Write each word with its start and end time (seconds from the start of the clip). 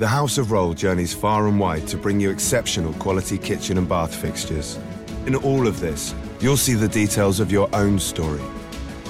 The 0.00 0.08
House 0.08 0.38
of 0.38 0.46
Rohl 0.46 0.74
journeys 0.74 1.12
far 1.12 1.46
and 1.46 1.60
wide 1.60 1.86
to 1.88 1.98
bring 1.98 2.18
you 2.20 2.30
exceptional 2.30 2.94
quality 2.94 3.36
kitchen 3.36 3.76
and 3.76 3.86
bath 3.86 4.14
fixtures. 4.14 4.78
In 5.26 5.34
all 5.34 5.66
of 5.66 5.78
this, 5.78 6.14
you'll 6.40 6.56
see 6.56 6.72
the 6.72 6.88
details 6.88 7.38
of 7.38 7.52
your 7.52 7.68
own 7.74 7.98
story. 7.98 8.40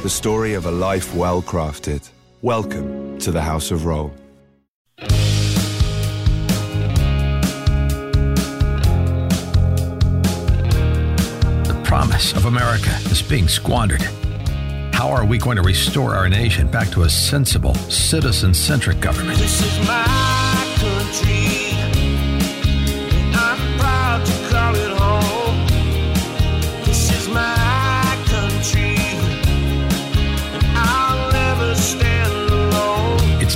The 0.03 0.11
story 0.11 0.55
of 0.55 0.67
a 0.67 0.71
life 0.73 1.15
well 1.15 1.43
crafted. 1.43 2.11
Welcome 2.43 3.21
to 3.21 3.31
the 3.31 3.41
House 3.41 3.71
of 3.71 3.83
Rohl. 3.83 4.11
The 11.69 11.81
promise 11.85 12.33
of 12.33 12.47
America 12.47 12.91
is 13.13 13.23
being 13.23 13.47
squandered. 13.47 14.03
How 14.93 15.09
are 15.13 15.25
we 15.25 15.39
going 15.39 15.55
to 15.55 15.63
restore 15.63 16.17
our 16.17 16.29
nation 16.29 16.69
back 16.69 16.89
to 16.89 17.05
a 17.05 17.09
sensible, 17.09 17.77
citizen 17.77 18.53
centric 18.53 18.99
government? 18.99 19.39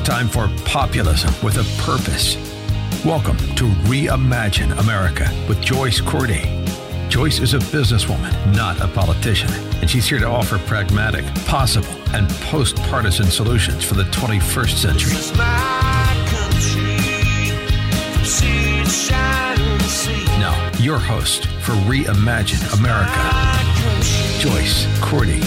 Time 0.04 0.28
for 0.28 0.48
populism 0.64 1.32
with 1.42 1.56
a 1.56 1.82
purpose. 1.82 2.36
Welcome 3.04 3.36
to 3.56 3.64
Reimagine 3.88 4.78
America 4.78 5.30
with 5.48 5.60
Joyce 5.60 6.00
Cordy. 6.00 6.62
Joyce 7.08 7.40
is 7.40 7.54
a 7.54 7.58
businesswoman, 7.58 8.54
not 8.54 8.80
a 8.80 8.88
politician, 8.88 9.50
and 9.80 9.90
she's 9.90 10.06
here 10.06 10.18
to 10.18 10.26
offer 10.26 10.58
pragmatic, 10.58 11.24
possible, 11.46 11.94
and 12.14 12.28
post 12.46 12.76
partisan 12.84 13.26
solutions 13.26 13.82
for 13.82 13.94
the 13.94 14.04
21st 14.04 14.76
century. 14.76 15.73
your 20.80 20.98
host 20.98 21.46
for 21.62 21.72
Reimagine 21.72 22.78
America, 22.78 23.22
Joyce 24.38 24.86
Cordy. 25.00 25.40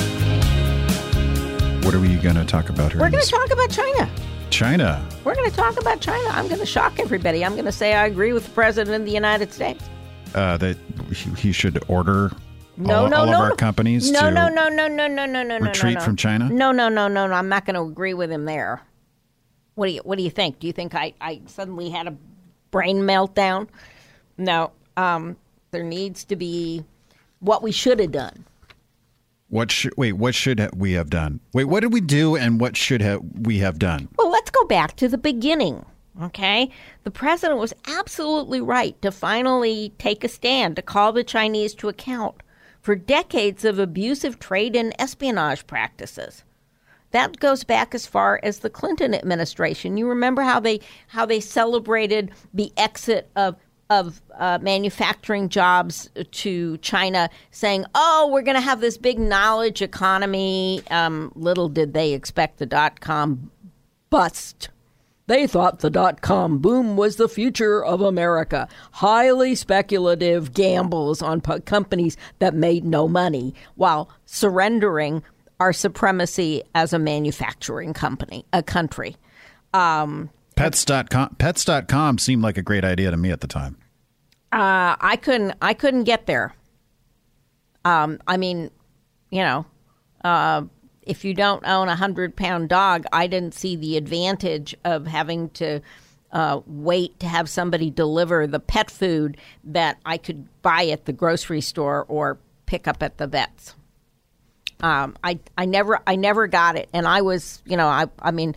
What 1.85 1.93
are 1.93 1.99
we 1.99 2.15
going 2.15 2.35
to 2.35 2.45
talk 2.45 2.69
about 2.69 2.91
here? 2.91 3.01
We're 3.01 3.09
going 3.09 3.23
to 3.23 3.29
talk 3.29 3.51
about 3.51 3.69
China. 3.69 4.09
China. 4.49 5.05
We're 5.23 5.35
going 5.35 5.49
to 5.49 5.55
talk 5.55 5.79
about 5.79 6.01
China. 6.01 6.29
I'm 6.29 6.47
going 6.47 6.59
to 6.59 6.65
shock 6.65 6.99
everybody. 6.99 7.43
I'm 7.43 7.53
going 7.53 7.65
to 7.65 7.71
say 7.71 7.93
I 7.93 8.07
agree 8.07 8.33
with 8.33 8.45
the 8.45 8.51
president 8.51 8.95
of 8.95 9.05
the 9.05 9.11
United 9.11 9.53
States. 9.53 9.83
Uh, 10.33 10.57
that 10.57 10.77
he 11.37 11.51
should 11.51 11.83
order 11.87 12.31
no, 12.75 13.03
all, 13.03 13.09
no, 13.09 13.17
all 13.17 13.25
no, 13.25 13.33
of 13.33 13.39
our 13.51 13.55
companies 13.55 14.11
no, 14.11 14.21
to 14.21 14.31
no, 14.31 14.49
no, 14.49 14.69
no, 14.69 14.87
no, 14.87 15.07
no, 15.07 15.25
no, 15.25 15.43
no, 15.43 15.59
retreat 15.59 15.95
no, 15.95 15.99
no. 15.99 16.05
from 16.05 16.15
China. 16.15 16.49
No, 16.49 16.71
no, 16.71 16.89
no, 16.89 17.07
no, 17.07 17.27
no. 17.27 17.33
I'm 17.33 17.49
not 17.49 17.65
going 17.65 17.75
to 17.75 17.81
agree 17.81 18.13
with 18.13 18.31
him 18.31 18.45
there. 18.45 18.81
What 19.75 19.87
do 19.87 19.93
you 19.93 20.01
What 20.01 20.17
do 20.17 20.23
you 20.23 20.29
think? 20.29 20.59
Do 20.59 20.67
you 20.67 20.73
think 20.73 20.95
I 20.95 21.13
I 21.21 21.41
suddenly 21.45 21.89
had 21.89 22.07
a 22.07 22.17
brain 22.71 22.99
meltdown? 22.99 23.67
No, 24.37 24.71
um, 24.97 25.37
there 25.71 25.83
needs 25.83 26.25
to 26.25 26.35
be 26.35 26.83
what 27.39 27.63
we 27.63 27.71
should 27.71 27.99
have 27.99 28.11
done. 28.11 28.43
What 29.49 29.71
should 29.71 29.93
wait? 29.95 30.13
What 30.13 30.35
should 30.35 30.59
ha- 30.59 30.69
we 30.75 30.93
have 30.93 31.09
done? 31.09 31.39
Wait, 31.53 31.65
what 31.65 31.79
did 31.79 31.93
we 31.93 32.01
do, 32.01 32.35
and 32.35 32.59
what 32.59 32.75
should 32.75 33.01
ha- 33.01 33.19
we 33.39 33.59
have 33.59 33.79
done? 33.79 34.09
Well, 34.17 34.29
let's 34.29 34.51
go 34.51 34.65
back 34.65 34.97
to 34.97 35.07
the 35.07 35.17
beginning. 35.17 35.85
Okay? 36.21 36.69
The 37.03 37.11
president 37.11 37.59
was 37.59 37.73
absolutely 37.85 38.59
right 38.59 38.99
to 39.01 39.11
finally 39.11 39.93
take 39.99 40.23
a 40.23 40.27
stand 40.27 40.75
to 40.75 40.81
call 40.81 41.13
the 41.13 41.23
Chinese 41.23 41.75
to 41.75 41.89
account 41.89 42.41
for 42.81 42.95
decades 42.95 43.63
of 43.63 43.79
abusive 43.79 44.39
trade 44.39 44.75
and 44.75 44.93
espionage 44.97 45.67
practices. 45.67 46.43
That 47.11 47.39
goes 47.39 47.63
back 47.63 47.95
as 47.95 48.05
far 48.05 48.39
as 48.43 48.59
the 48.59 48.69
Clinton 48.69 49.13
administration. 49.13 49.95
You 49.95 50.09
remember 50.09 50.41
how 50.41 50.59
they 50.59 50.81
how 51.07 51.25
they 51.25 51.39
celebrated 51.39 52.31
the 52.53 52.73
exit 52.75 53.29
of 53.35 53.55
of 53.89 54.21
uh, 54.37 54.59
manufacturing 54.61 55.49
jobs 55.49 56.09
to 56.31 56.77
China, 56.77 57.29
saying, 57.51 57.85
"Oh, 57.95 58.29
we're 58.31 58.41
going 58.41 58.55
to 58.55 58.61
have 58.61 58.81
this 58.81 58.97
big 58.97 59.19
knowledge 59.19 59.81
economy." 59.81 60.81
Um, 60.91 61.31
little 61.35 61.69
did 61.69 61.93
they 61.93 62.13
expect 62.13 62.57
the 62.57 62.65
dot 62.65 62.99
com 62.99 63.51
bust. 64.09 64.69
They 65.27 65.45
thought 65.45 65.79
the 65.79 65.89
dot 65.89 66.21
com 66.21 66.59
boom 66.59 66.95
was 66.95 67.17
the 67.17 67.27
future 67.27 67.83
of 67.83 67.99
America. 67.99 68.69
Highly 68.93 69.55
speculative 69.55 70.53
gambles 70.53 71.21
on 71.21 71.41
companies 71.41 72.15
that 72.39 72.53
made 72.53 72.85
no 72.85 73.07
money 73.07 73.53
while 73.75 74.09
surrendering 74.25 75.23
our 75.59 75.73
supremacy 75.73 76.63
as 76.75 76.93
a 76.93 76.99
manufacturing 76.99 77.93
company, 77.93 78.45
a 78.53 78.63
country. 78.63 79.17
Pets.com. 80.57 81.35
Pets.com 81.35 82.17
seemed 82.17 82.41
like 82.41 82.57
a 82.57 82.61
great 82.61 82.83
idea 82.83 83.11
to 83.11 83.17
me 83.17 83.31
at 83.31 83.41
the 83.41 83.47
time. 83.47 83.77
Uh, 84.51 84.95
I 84.99 85.17
couldn't 85.21 85.55
I 85.61 85.73
couldn't 85.73 86.05
get 86.05 86.25
there. 86.25 86.55
Um, 87.85 88.19
I 88.27 88.37
mean, 88.37 88.71
you 89.29 89.43
know, 89.43 89.65
uh, 90.23 90.63
if 91.03 91.23
you 91.23 91.33
don't 91.33 91.65
own 91.65 91.89
a 91.89 91.95
hundred 91.95 92.35
pound 92.35 92.69
dog, 92.69 93.05
I 93.11 93.27
didn't 93.27 93.53
see 93.53 93.75
the 93.75 93.97
advantage 93.97 94.75
of 94.83 95.05
having 95.05 95.49
to 95.51 95.81
uh, 96.31 96.61
wait 96.65 97.19
to 97.19 97.27
have 97.27 97.49
somebody 97.49 97.89
deliver 97.89 98.47
the 98.47 98.59
pet 98.59 98.91
food 98.91 99.37
that 99.63 99.97
I 100.05 100.17
could 100.17 100.47
buy 100.61 100.87
at 100.87 101.05
the 101.05 101.13
grocery 101.13 101.61
store 101.61 102.05
or 102.07 102.39
pick 102.65 102.87
up 102.87 103.01
at 103.03 103.17
the 103.17 103.27
vet's. 103.27 103.75
Um, 104.79 105.17
I 105.23 105.39
I 105.57 105.65
never 105.65 105.99
I 106.05 106.15
never 106.15 106.47
got 106.47 106.75
it, 106.75 106.89
and 106.93 107.07
I 107.07 107.21
was 107.21 107.61
you 107.65 107.77
know 107.77 107.87
I 107.87 108.07
I 108.19 108.31
mean 108.31 108.55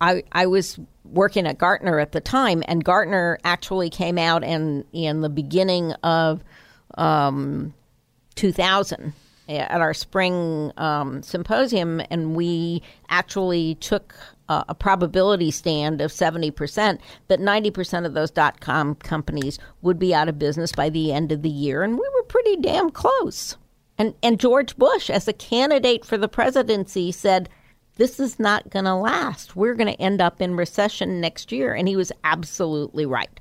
I 0.00 0.22
I 0.32 0.46
was 0.46 0.78
working 1.04 1.46
at 1.46 1.58
Gartner 1.58 1.98
at 1.98 2.12
the 2.12 2.20
time, 2.20 2.62
and 2.66 2.84
Gartner 2.84 3.38
actually 3.44 3.90
came 3.90 4.18
out 4.18 4.44
and 4.44 4.84
in 4.92 5.20
the 5.20 5.28
beginning 5.28 5.92
of 6.02 6.42
um, 6.96 7.74
2000 8.34 9.12
at 9.48 9.80
our 9.80 9.92
spring 9.92 10.72
um, 10.76 11.22
symposium, 11.22 12.00
and 12.10 12.34
we 12.34 12.82
actually 13.08 13.74
took 13.76 14.14
a 14.48 14.74
probability 14.74 15.50
stand 15.50 16.00
of 16.02 16.10
70% 16.10 16.98
that 17.28 17.40
90% 17.40 18.04
of 18.06 18.12
those 18.12 18.30
dot 18.30 18.60
com 18.60 18.94
companies 18.96 19.58
would 19.80 19.98
be 19.98 20.14
out 20.14 20.28
of 20.28 20.38
business 20.38 20.72
by 20.72 20.90
the 20.90 21.12
end 21.12 21.32
of 21.32 21.42
the 21.42 21.48
year, 21.48 21.82
and 21.82 21.94
we 21.94 22.10
were 22.14 22.22
pretty 22.24 22.56
damn 22.56 22.90
close. 22.90 23.56
And, 23.98 24.14
and 24.22 24.40
George 24.40 24.76
Bush, 24.76 25.10
as 25.10 25.28
a 25.28 25.32
candidate 25.32 26.04
for 26.04 26.18
the 26.18 26.28
presidency, 26.28 27.12
said, 27.12 27.48
This 27.96 28.18
is 28.18 28.38
not 28.38 28.70
going 28.70 28.86
to 28.86 28.94
last. 28.94 29.54
We're 29.54 29.74
going 29.74 29.92
to 29.92 30.00
end 30.00 30.20
up 30.20 30.40
in 30.40 30.56
recession 30.56 31.20
next 31.20 31.52
year. 31.52 31.74
And 31.74 31.86
he 31.86 31.96
was 31.96 32.12
absolutely 32.24 33.04
right. 33.04 33.40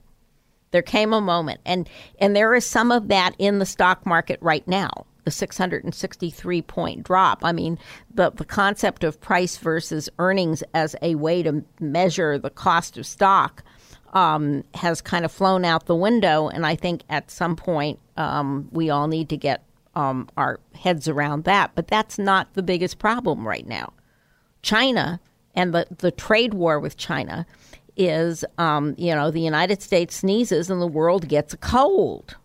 There 0.71 0.81
came 0.81 1.11
a 1.13 1.19
moment, 1.19 1.59
and, 1.65 1.89
and 2.19 2.33
there 2.33 2.55
is 2.55 2.65
some 2.65 2.93
of 2.93 3.09
that 3.09 3.35
in 3.37 3.59
the 3.59 3.65
stock 3.65 4.05
market 4.05 4.39
right 4.41 4.65
now. 4.67 4.89
The 5.25 5.31
663 5.31 6.61
point 6.63 7.03
drop. 7.03 7.43
I 7.43 7.51
mean, 7.51 7.77
the, 8.13 8.31
the 8.31 8.45
concept 8.45 9.03
of 9.03 9.19
price 9.19 9.57
versus 9.57 10.09
earnings 10.17 10.63
as 10.73 10.95
a 11.01 11.15
way 11.15 11.43
to 11.43 11.63
measure 11.79 12.39
the 12.39 12.49
cost 12.49 12.97
of 12.97 13.05
stock 13.05 13.63
um, 14.13 14.63
has 14.73 15.01
kind 15.01 15.25
of 15.25 15.31
flown 15.31 15.63
out 15.65 15.85
the 15.85 15.95
window. 15.95 16.47
And 16.47 16.65
I 16.65 16.75
think 16.75 17.03
at 17.09 17.29
some 17.29 17.55
point 17.55 17.99
um, 18.17 18.69
we 18.71 18.89
all 18.89 19.07
need 19.07 19.29
to 19.29 19.37
get 19.37 19.63
um, 19.93 20.29
our 20.37 20.59
heads 20.73 21.07
around 21.07 21.43
that. 21.43 21.71
But 21.75 21.87
that's 21.87 22.17
not 22.17 22.53
the 22.53 22.63
biggest 22.63 22.97
problem 22.97 23.47
right 23.47 23.67
now. 23.67 23.93
China 24.61 25.19
and 25.55 25.73
the, 25.73 25.87
the 25.97 26.11
trade 26.11 26.53
war 26.53 26.79
with 26.79 26.97
China 26.97 27.45
is, 27.97 28.45
um, 28.57 28.95
you 28.97 29.13
know, 29.13 29.31
the 29.31 29.41
United 29.41 29.81
States 29.81 30.15
sneezes 30.15 30.69
and 30.69 30.81
the 30.81 30.87
world 30.87 31.27
gets 31.27 31.53
a 31.53 31.57
cold. 31.57 32.35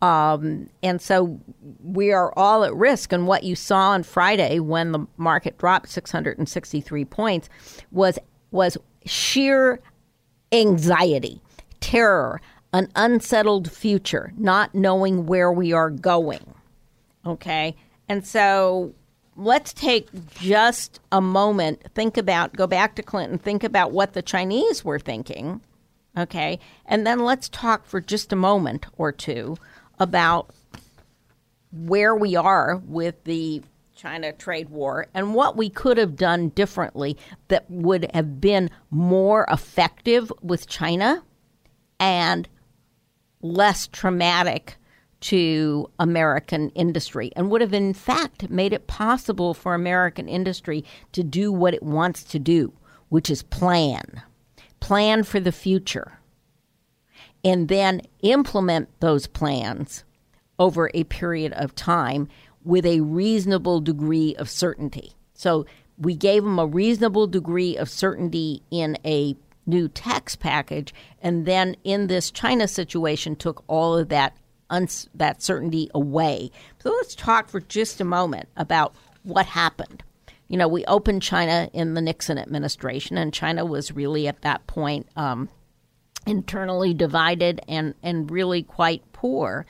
Um, 0.00 0.68
and 0.82 1.02
so 1.02 1.40
we 1.82 2.12
are 2.12 2.32
all 2.36 2.62
at 2.62 2.74
risk. 2.74 3.12
And 3.12 3.26
what 3.26 3.42
you 3.42 3.56
saw 3.56 3.90
on 3.90 4.04
Friday 4.04 4.60
when 4.60 4.92
the 4.92 5.06
market 5.16 5.58
dropped 5.58 5.88
663 5.88 7.04
points 7.04 7.48
was 7.90 8.18
was 8.50 8.78
sheer 9.04 9.80
anxiety, 10.52 11.42
terror, 11.80 12.40
an 12.72 12.90
unsettled 12.94 13.70
future, 13.70 14.32
not 14.38 14.74
knowing 14.74 15.26
where 15.26 15.52
we 15.52 15.72
are 15.72 15.90
going. 15.90 16.54
Okay. 17.26 17.76
And 18.08 18.26
so 18.26 18.94
let's 19.38 19.72
take 19.72 20.08
just 20.34 21.00
a 21.12 21.20
moment, 21.20 21.80
think 21.94 22.16
about, 22.16 22.54
go 22.54 22.66
back 22.66 22.96
to 22.96 23.02
Clinton, 23.02 23.38
think 23.38 23.62
about 23.62 23.92
what 23.92 24.12
the 24.12 24.20
Chinese 24.20 24.84
were 24.84 24.98
thinking. 24.98 25.60
Okay. 26.18 26.58
And 26.84 27.06
then 27.06 27.20
let's 27.20 27.48
talk 27.48 27.86
for 27.86 28.00
just 28.00 28.32
a 28.32 28.36
moment 28.36 28.86
or 28.96 29.12
two 29.12 29.56
about 30.00 30.50
where 31.70 32.16
we 32.16 32.34
are 32.34 32.82
with 32.84 33.22
the 33.24 33.62
China 33.94 34.32
trade 34.32 34.70
war 34.70 35.06
and 35.14 35.34
what 35.34 35.56
we 35.56 35.70
could 35.70 35.98
have 35.98 36.16
done 36.16 36.48
differently 36.50 37.16
that 37.48 37.70
would 37.70 38.10
have 38.14 38.40
been 38.40 38.70
more 38.90 39.46
effective 39.50 40.32
with 40.42 40.66
China 40.66 41.22
and 42.00 42.48
less 43.40 43.86
traumatic 43.86 44.76
to 45.20 45.90
American 45.98 46.70
industry 46.70 47.32
and 47.34 47.50
would 47.50 47.60
have, 47.60 47.74
in 47.74 47.92
fact, 47.92 48.48
made 48.50 48.72
it 48.72 48.86
possible 48.86 49.54
for 49.54 49.74
American 49.74 50.28
industry 50.28 50.84
to 51.12 51.22
do 51.22 51.52
what 51.52 51.74
it 51.74 51.82
wants 51.82 52.22
to 52.24 52.38
do, 52.38 52.72
which 53.08 53.30
is 53.30 53.42
plan. 53.42 54.22
plan 54.80 55.24
for 55.24 55.40
the 55.40 55.52
future, 55.52 56.20
and 57.44 57.68
then 57.68 58.00
implement 58.22 58.88
those 59.00 59.26
plans 59.26 60.04
over 60.58 60.90
a 60.94 61.04
period 61.04 61.52
of 61.54 61.74
time 61.74 62.28
with 62.64 62.84
a 62.84 63.00
reasonable 63.00 63.80
degree 63.80 64.34
of 64.36 64.48
certainty. 64.48 65.12
So 65.34 65.66
we 65.96 66.14
gave 66.14 66.44
them 66.44 66.58
a 66.58 66.66
reasonable 66.66 67.26
degree 67.26 67.76
of 67.76 67.88
certainty 67.88 68.62
in 68.70 68.96
a 69.04 69.36
new 69.66 69.88
tax 69.88 70.36
package, 70.36 70.94
and 71.20 71.44
then 71.46 71.76
in 71.84 72.06
this 72.06 72.30
China 72.30 72.68
situation, 72.68 73.36
took 73.36 73.64
all 73.66 73.96
of 73.96 74.08
that 74.08 74.36
uns- 74.70 75.08
that 75.14 75.42
certainty 75.42 75.90
away. 75.94 76.50
So 76.82 76.90
let's 76.90 77.14
talk 77.14 77.48
for 77.48 77.60
just 77.60 78.00
a 78.00 78.04
moment 78.04 78.48
about 78.56 78.94
what 79.22 79.46
happened. 79.46 80.02
You 80.48 80.56
know, 80.56 80.68
we 80.68 80.84
opened 80.86 81.22
China 81.22 81.68
in 81.72 81.94
the 81.94 82.00
Nixon 82.00 82.38
administration, 82.38 83.18
and 83.18 83.32
China 83.34 83.64
was 83.64 83.92
really 83.92 84.26
at 84.26 84.40
that 84.42 84.66
point 84.66 85.06
um, 85.14 85.48
internally 86.26 86.94
divided 86.94 87.60
and 87.68 87.94
and 88.02 88.30
really 88.30 88.62
quite 88.62 89.02
poor. 89.12 89.66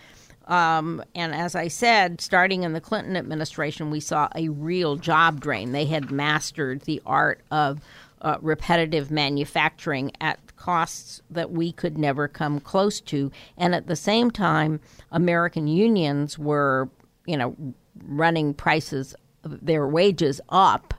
Um, 0.46 1.02
and 1.14 1.34
as 1.34 1.54
I 1.54 1.68
said, 1.68 2.20
starting 2.20 2.62
in 2.62 2.72
the 2.72 2.80
Clinton 2.80 3.16
administration, 3.16 3.90
we 3.90 4.00
saw 4.00 4.28
a 4.34 4.48
real 4.48 4.96
job 4.96 5.40
drain. 5.40 5.72
They 5.72 5.84
had 5.84 6.10
mastered 6.10 6.82
the 6.82 7.02
art 7.04 7.42
of 7.50 7.80
uh, 8.22 8.36
repetitive 8.40 9.10
manufacturing 9.10 10.12
at 10.20 10.56
costs 10.56 11.22
that 11.30 11.50
we 11.50 11.72
could 11.72 11.96
never 11.96 12.28
come 12.28 12.60
close 12.60 13.00
to. 13.00 13.30
And 13.56 13.74
at 13.74 13.86
the 13.86 13.96
same 13.96 14.30
time, 14.30 14.80
American 15.10 15.68
unions 15.68 16.38
were, 16.38 16.88
you 17.26 17.36
know, 17.36 17.56
running 18.04 18.54
prices, 18.54 19.14
their 19.42 19.86
wages 19.86 20.40
up. 20.48 20.94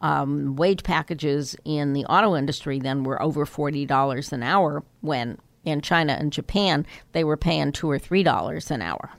Um, 0.00 0.56
wage 0.56 0.82
packages 0.82 1.54
in 1.66 1.92
the 1.92 2.06
auto 2.06 2.34
industry 2.34 2.78
then 2.78 3.04
were 3.04 3.20
over 3.20 3.44
$40 3.44 4.32
an 4.32 4.42
hour 4.42 4.82
when 5.02 5.38
in 5.64 5.82
China 5.82 6.16
and 6.18 6.32
Japan, 6.32 6.86
they 7.12 7.24
were 7.24 7.36
paying 7.36 7.72
two 7.72 7.90
or 7.90 7.98
three 7.98 8.22
dollars 8.22 8.70
an 8.70 8.82
hour. 8.82 9.10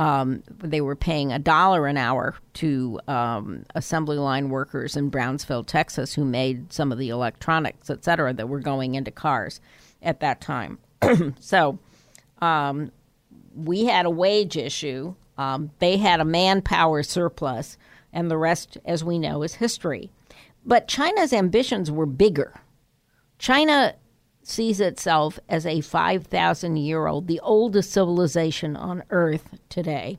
Um, 0.00 0.42
they 0.48 0.80
were 0.80 0.96
paying 0.96 1.30
a 1.30 1.38
dollar 1.38 1.86
an 1.86 1.98
hour 1.98 2.34
to 2.54 2.98
um, 3.06 3.66
assembly 3.74 4.16
line 4.16 4.48
workers 4.48 4.96
in 4.96 5.10
Brownsville, 5.10 5.64
Texas, 5.64 6.14
who 6.14 6.24
made 6.24 6.72
some 6.72 6.90
of 6.90 6.96
the 6.96 7.10
electronics, 7.10 7.90
et 7.90 8.02
cetera, 8.02 8.32
that 8.32 8.48
were 8.48 8.60
going 8.60 8.94
into 8.94 9.10
cars 9.10 9.60
at 10.00 10.20
that 10.20 10.40
time. 10.40 10.78
so 11.38 11.78
um, 12.40 12.90
we 13.54 13.84
had 13.84 14.06
a 14.06 14.10
wage 14.10 14.56
issue. 14.56 15.14
Um, 15.36 15.70
they 15.80 15.98
had 15.98 16.20
a 16.20 16.24
manpower 16.24 17.02
surplus, 17.02 17.76
and 18.10 18.30
the 18.30 18.38
rest, 18.38 18.78
as 18.86 19.04
we 19.04 19.18
know, 19.18 19.42
is 19.42 19.56
history. 19.56 20.10
But 20.64 20.88
China's 20.88 21.34
ambitions 21.34 21.90
were 21.90 22.06
bigger. 22.06 22.58
China 23.38 23.94
sees 24.42 24.80
itself 24.80 25.38
as 25.48 25.66
a 25.66 25.80
5,000 25.80 26.76
year 26.76 27.06
old, 27.06 27.26
the 27.26 27.40
oldest 27.40 27.92
civilization 27.92 28.76
on 28.76 29.02
Earth 29.10 29.58
today, 29.68 30.18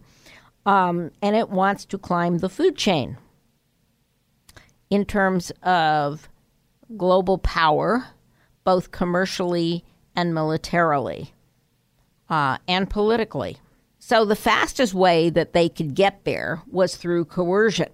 um, 0.65 1.11
and 1.21 1.35
it 1.35 1.49
wants 1.49 1.85
to 1.85 1.97
climb 1.97 2.37
the 2.37 2.49
food 2.49 2.75
chain 2.75 3.17
in 4.89 5.05
terms 5.05 5.51
of 5.63 6.29
global 6.97 7.37
power, 7.37 8.07
both 8.63 8.91
commercially 8.91 9.83
and 10.15 10.33
militarily, 10.33 11.33
uh, 12.29 12.57
and 12.67 12.89
politically. 12.89 13.57
So 13.97 14.25
the 14.25 14.35
fastest 14.35 14.93
way 14.93 15.29
that 15.29 15.53
they 15.53 15.69
could 15.69 15.95
get 15.95 16.25
there 16.25 16.61
was 16.69 16.97
through 16.97 17.25
coercion. 17.25 17.89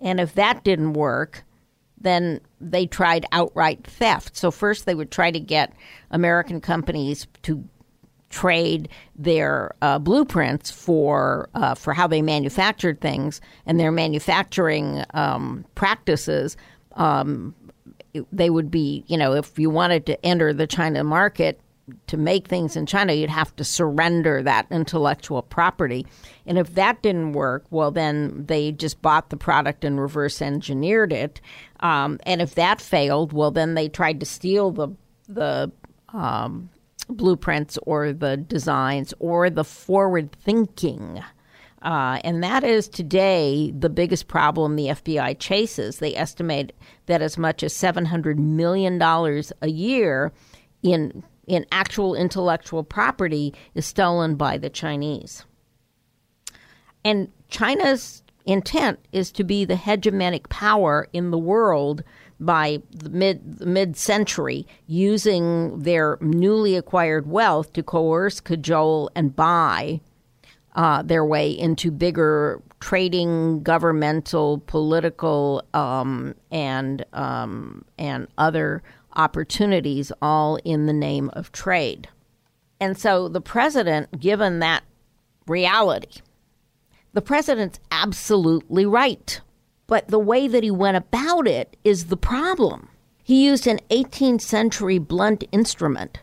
And 0.00 0.18
if 0.18 0.34
that 0.34 0.64
didn't 0.64 0.94
work, 0.94 1.43
then 2.04 2.40
they 2.60 2.86
tried 2.86 3.26
outright 3.32 3.84
theft. 3.84 4.36
So 4.36 4.50
first 4.50 4.86
they 4.86 4.94
would 4.94 5.10
try 5.10 5.30
to 5.30 5.40
get 5.40 5.72
American 6.10 6.60
companies 6.60 7.26
to 7.42 7.64
trade 8.30 8.88
their 9.16 9.74
uh, 9.80 9.98
blueprints 9.98 10.70
for 10.70 11.48
uh, 11.54 11.74
for 11.74 11.92
how 11.92 12.06
they 12.06 12.22
manufactured 12.22 13.00
things 13.00 13.40
and 13.66 13.78
their 13.78 13.92
manufacturing 13.92 15.04
um, 15.14 15.64
practices. 15.74 16.56
Um, 16.92 17.54
they 18.32 18.50
would 18.50 18.70
be, 18.70 19.04
you 19.08 19.16
know, 19.16 19.32
if 19.32 19.58
you 19.58 19.70
wanted 19.70 20.06
to 20.06 20.24
enter 20.24 20.52
the 20.52 20.68
China 20.68 21.02
market, 21.02 21.60
to 22.06 22.16
make 22.16 22.48
things 22.48 22.76
in 22.76 22.86
China, 22.86 23.12
you'd 23.12 23.30
have 23.30 23.54
to 23.56 23.64
surrender 23.64 24.42
that 24.42 24.66
intellectual 24.70 25.42
property. 25.42 26.06
And 26.46 26.58
if 26.58 26.74
that 26.74 27.02
didn't 27.02 27.32
work, 27.32 27.64
well, 27.70 27.90
then 27.90 28.46
they 28.46 28.72
just 28.72 29.02
bought 29.02 29.30
the 29.30 29.36
product 29.36 29.84
and 29.84 30.00
reverse 30.00 30.40
engineered 30.40 31.12
it. 31.12 31.40
Um, 31.84 32.18
and 32.24 32.40
if 32.40 32.54
that 32.54 32.80
failed, 32.80 33.34
well, 33.34 33.50
then 33.50 33.74
they 33.74 33.88
tried 33.88 34.18
to 34.20 34.26
steal 34.26 34.72
the 34.72 34.88
the 35.28 35.70
um, 36.12 36.70
blueprints 37.08 37.78
or 37.86 38.12
the 38.12 38.36
designs 38.36 39.14
or 39.20 39.50
the 39.50 39.64
forward 39.64 40.32
thinking. 40.32 41.22
Uh, 41.82 42.18
and 42.24 42.42
that 42.42 42.64
is 42.64 42.88
today 42.88 43.70
the 43.78 43.90
biggest 43.90 44.28
problem 44.28 44.76
the 44.76 44.86
FBI 44.86 45.38
chases. 45.38 45.98
They 45.98 46.16
estimate 46.16 46.72
that 47.06 47.20
as 47.20 47.36
much 47.36 47.62
as 47.62 47.74
$700 47.74 48.38
million 48.38 49.00
a 49.02 49.68
year 49.68 50.32
in 50.82 51.22
in 51.46 51.66
actual 51.70 52.14
intellectual 52.14 52.82
property 52.82 53.52
is 53.74 53.84
stolen 53.84 54.34
by 54.36 54.56
the 54.56 54.70
Chinese. 54.70 55.44
And 57.04 57.30
China's 57.50 58.23
intent 58.46 58.98
is 59.12 59.30
to 59.32 59.44
be 59.44 59.64
the 59.64 59.74
hegemonic 59.74 60.48
power 60.48 61.08
in 61.12 61.30
the 61.30 61.38
world 61.38 62.02
by 62.40 62.82
the 62.90 63.08
mid 63.08 63.60
mid 63.60 63.96
century, 63.96 64.66
using 64.86 65.78
their 65.80 66.18
newly 66.20 66.76
acquired 66.76 67.26
wealth 67.26 67.72
to 67.72 67.82
coerce, 67.82 68.40
cajole, 68.40 69.10
and 69.14 69.34
buy 69.34 70.00
uh, 70.74 71.02
their 71.02 71.24
way 71.24 71.50
into 71.50 71.90
bigger 71.90 72.60
trading, 72.80 73.62
governmental, 73.62 74.58
political, 74.66 75.62
um, 75.72 76.34
and 76.50 77.04
um, 77.12 77.84
and 77.98 78.26
other 78.36 78.82
opportunities, 79.16 80.10
all 80.20 80.56
in 80.64 80.86
the 80.86 80.92
name 80.92 81.30
of 81.34 81.52
trade. 81.52 82.08
And 82.80 82.98
so 82.98 83.28
the 83.28 83.40
president, 83.40 84.18
given 84.18 84.58
that 84.58 84.82
reality, 85.46 86.20
the 87.14 87.22
president's 87.22 87.80
absolutely 87.90 88.84
right. 88.84 89.40
But 89.86 90.08
the 90.08 90.18
way 90.18 90.48
that 90.48 90.62
he 90.62 90.70
went 90.70 90.96
about 90.96 91.48
it 91.48 91.76
is 91.84 92.06
the 92.06 92.16
problem. 92.16 92.90
He 93.22 93.46
used 93.46 93.66
an 93.66 93.80
18th 93.88 94.42
century 94.42 94.98
blunt 94.98 95.44
instrument. 95.50 96.20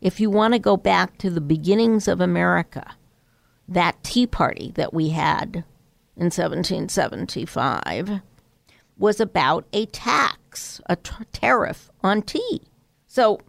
If 0.00 0.18
you 0.18 0.30
want 0.30 0.54
to 0.54 0.58
go 0.58 0.76
back 0.76 1.18
to 1.18 1.30
the 1.30 1.40
beginnings 1.40 2.08
of 2.08 2.20
America, 2.20 2.96
that 3.68 4.02
Tea 4.02 4.26
Party 4.26 4.72
that 4.74 4.92
we 4.92 5.10
had 5.10 5.64
in 6.16 6.26
1775 6.26 8.20
was 8.98 9.20
about 9.20 9.66
a 9.72 9.86
tax, 9.86 10.80
a 10.86 10.96
t- 10.96 11.12
tariff 11.32 11.90
on 12.02 12.22
tea. 12.22 12.62
So 13.06 13.40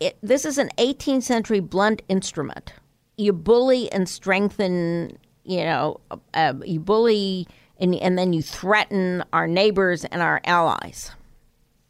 it, 0.00 0.16
this 0.22 0.44
is 0.44 0.58
an 0.58 0.70
18th 0.78 1.22
century 1.22 1.60
blunt 1.60 2.02
instrument. 2.08 2.72
You 3.16 3.32
bully 3.32 3.90
and 3.92 4.08
strengthen, 4.08 5.18
you 5.44 5.64
know, 5.64 6.00
uh, 6.34 6.54
you 6.64 6.80
bully 6.80 7.46
and, 7.78 7.94
and 7.96 8.18
then 8.18 8.32
you 8.32 8.42
threaten 8.42 9.24
our 9.32 9.46
neighbors 9.46 10.04
and 10.06 10.22
our 10.22 10.40
allies. 10.44 11.10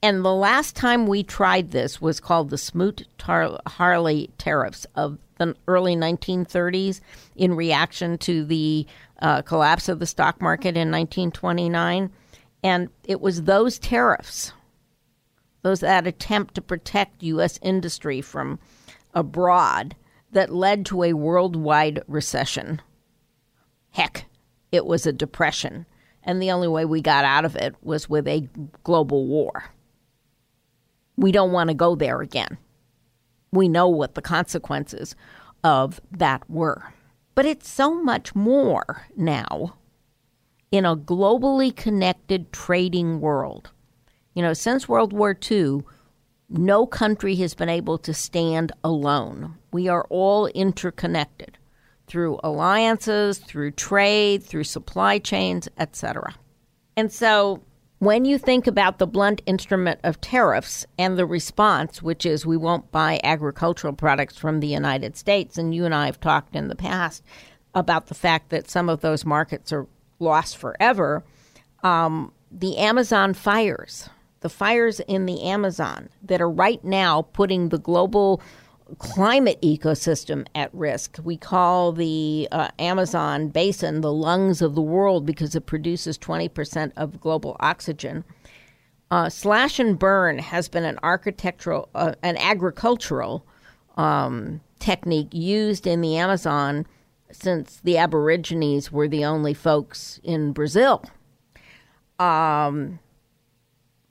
And 0.02 0.24
the 0.24 0.34
last 0.34 0.76
time 0.76 1.06
we 1.06 1.22
tried 1.22 1.70
this 1.70 2.00
was 2.00 2.20
called 2.20 2.50
the 2.50 2.58
Smoot 2.58 3.06
Hawley 3.22 4.30
tariffs 4.36 4.86
of 4.94 5.18
the 5.38 5.56
early 5.66 5.96
1930s 5.96 7.00
in 7.36 7.54
reaction 7.54 8.18
to 8.18 8.44
the 8.44 8.86
uh, 9.20 9.42
collapse 9.42 9.88
of 9.88 10.00
the 10.00 10.06
stock 10.06 10.42
market 10.42 10.76
in 10.76 10.90
1929. 10.90 12.10
And 12.62 12.88
it 13.04 13.20
was 13.20 13.42
those 13.44 13.78
tariffs, 13.78 14.52
those 15.62 15.80
that 15.80 16.06
attempt 16.06 16.54
to 16.56 16.60
protect 16.60 17.22
U.S. 17.22 17.58
industry 17.62 18.20
from 18.20 18.58
abroad, 19.14 19.96
that 20.32 20.52
led 20.52 20.84
to 20.86 21.04
a 21.04 21.12
worldwide 21.12 22.02
recession. 22.08 22.82
Heck, 23.94 24.26
it 24.72 24.86
was 24.86 25.06
a 25.06 25.12
depression. 25.12 25.86
And 26.24 26.42
the 26.42 26.50
only 26.50 26.66
way 26.66 26.84
we 26.84 27.00
got 27.00 27.24
out 27.24 27.44
of 27.44 27.54
it 27.54 27.76
was 27.80 28.08
with 28.08 28.26
a 28.26 28.48
global 28.82 29.26
war. 29.26 29.66
We 31.16 31.30
don't 31.30 31.52
want 31.52 31.68
to 31.68 31.74
go 31.74 31.94
there 31.94 32.20
again. 32.20 32.58
We 33.52 33.68
know 33.68 33.88
what 33.88 34.16
the 34.16 34.22
consequences 34.22 35.14
of 35.62 36.00
that 36.10 36.48
were. 36.50 36.92
But 37.36 37.46
it's 37.46 37.68
so 37.68 37.94
much 38.02 38.34
more 38.34 39.06
now 39.16 39.76
in 40.72 40.84
a 40.84 40.96
globally 40.96 41.74
connected 41.74 42.52
trading 42.52 43.20
world. 43.20 43.70
You 44.34 44.42
know, 44.42 44.54
since 44.54 44.88
World 44.88 45.12
War 45.12 45.38
II, 45.48 45.82
no 46.48 46.84
country 46.84 47.36
has 47.36 47.54
been 47.54 47.68
able 47.68 47.98
to 47.98 48.12
stand 48.12 48.72
alone. 48.82 49.54
We 49.72 49.86
are 49.86 50.04
all 50.10 50.48
interconnected 50.48 51.58
through 52.14 52.38
alliances, 52.44 53.38
through 53.38 53.72
trade, 53.72 54.40
through 54.40 54.62
supply 54.62 55.18
chains, 55.18 55.68
etc. 55.78 56.32
And 56.96 57.12
so 57.12 57.60
when 57.98 58.24
you 58.24 58.38
think 58.38 58.68
about 58.68 58.98
the 58.98 59.06
blunt 59.08 59.42
instrument 59.46 59.98
of 60.04 60.20
tariffs 60.20 60.86
and 60.96 61.18
the 61.18 61.26
response, 61.26 62.00
which 62.00 62.24
is 62.24 62.46
we 62.46 62.56
won't 62.56 62.92
buy 62.92 63.18
agricultural 63.24 63.94
products 63.94 64.38
from 64.38 64.60
the 64.60 64.68
United 64.68 65.16
States, 65.16 65.58
and 65.58 65.74
you 65.74 65.84
and 65.84 65.92
I 65.92 66.06
have 66.06 66.20
talked 66.20 66.54
in 66.54 66.68
the 66.68 66.76
past 66.76 67.24
about 67.74 68.06
the 68.06 68.14
fact 68.14 68.50
that 68.50 68.70
some 68.70 68.88
of 68.88 69.00
those 69.00 69.24
markets 69.24 69.72
are 69.72 69.88
lost 70.20 70.56
forever, 70.56 71.24
um, 71.82 72.30
the 72.52 72.76
Amazon 72.76 73.34
fires, 73.34 74.08
the 74.38 74.48
fires 74.48 75.00
in 75.00 75.26
the 75.26 75.42
Amazon 75.42 76.10
that 76.22 76.40
are 76.40 76.48
right 76.48 76.84
now 76.84 77.22
putting 77.32 77.70
the 77.70 77.78
global 77.78 78.40
climate 78.98 79.60
ecosystem 79.62 80.46
at 80.54 80.72
risk. 80.74 81.18
We 81.22 81.36
call 81.36 81.92
the 81.92 82.48
uh, 82.52 82.68
Amazon 82.78 83.48
basin 83.48 84.00
the 84.00 84.12
lungs 84.12 84.60
of 84.62 84.74
the 84.74 84.82
world 84.82 85.24
because 85.24 85.54
it 85.54 85.66
produces 85.66 86.18
20% 86.18 86.92
of 86.96 87.20
global 87.20 87.56
oxygen. 87.60 88.24
Uh, 89.10 89.28
slash 89.28 89.78
and 89.78 89.98
burn 89.98 90.38
has 90.38 90.68
been 90.68 90.84
an 90.84 90.98
architectural, 91.02 91.88
uh, 91.94 92.14
an 92.22 92.36
agricultural 92.36 93.46
um, 93.96 94.60
technique 94.78 95.32
used 95.32 95.86
in 95.86 96.00
the 96.00 96.16
Amazon 96.16 96.86
since 97.30 97.80
the 97.84 97.96
Aborigines 97.96 98.92
were 98.92 99.08
the 99.08 99.24
only 99.24 99.54
folks 99.54 100.20
in 100.22 100.52
Brazil. 100.52 101.04
Um, 102.18 102.98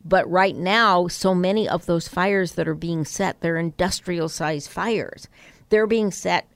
but 0.06 0.30
right 0.30 0.56
now, 0.56 1.08
so 1.08 1.34
many 1.34 1.68
of 1.68 1.86
those 1.86 2.08
fires 2.08 2.54
that 2.54 2.68
are 2.68 2.76
being 2.76 3.06
set, 3.06 3.42
they're 3.42 3.58
industrial 3.58 4.30
sized 4.30 4.70
fires. 4.70 5.28
They're 5.70 5.88
being 5.88 6.12
set 6.12 6.48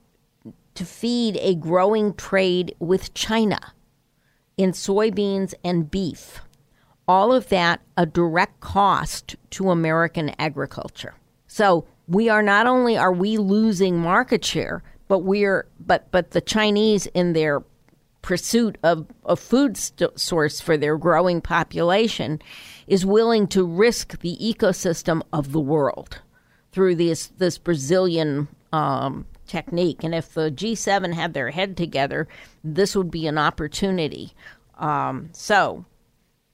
to 0.74 0.84
feed 0.84 1.36
a 1.40 1.54
growing 1.54 2.14
trade 2.14 2.74
with 2.78 3.14
China 3.14 3.58
in 4.56 4.72
soybeans 4.72 5.54
and 5.64 5.90
beef. 5.90 6.40
All 7.06 7.32
of 7.32 7.48
that 7.48 7.80
a 7.96 8.04
direct 8.04 8.60
cost 8.60 9.36
to 9.50 9.70
American 9.70 10.34
agriculture. 10.38 11.14
So 11.46 11.86
we 12.06 12.28
are 12.28 12.42
not 12.42 12.66
only 12.66 12.98
are 12.98 13.12
we 13.12 13.38
losing 13.38 13.98
market 13.98 14.44
share, 14.44 14.82
but 15.08 15.20
we're 15.20 15.66
but 15.80 16.10
but 16.10 16.32
the 16.32 16.42
Chinese 16.42 17.06
in 17.06 17.32
their 17.32 17.62
pursuit 18.28 18.76
of 18.82 19.06
a 19.24 19.34
food 19.34 19.74
st- 19.74 20.20
source 20.20 20.60
for 20.60 20.76
their 20.76 20.98
growing 20.98 21.40
population 21.40 22.38
is 22.86 23.06
willing 23.06 23.46
to 23.46 23.64
risk 23.64 24.20
the 24.20 24.36
ecosystem 24.36 25.22
of 25.32 25.52
the 25.52 25.60
world 25.60 26.20
through 26.70 26.94
this 26.94 27.28
this 27.38 27.56
Brazilian 27.56 28.46
um, 28.70 29.24
technique. 29.46 30.04
And 30.04 30.14
if 30.14 30.34
the 30.34 30.50
G7 30.50 31.14
had 31.14 31.32
their 31.32 31.48
head 31.52 31.74
together, 31.74 32.28
this 32.62 32.94
would 32.94 33.10
be 33.10 33.26
an 33.26 33.38
opportunity. 33.38 34.34
Um, 34.76 35.30
so, 35.32 35.86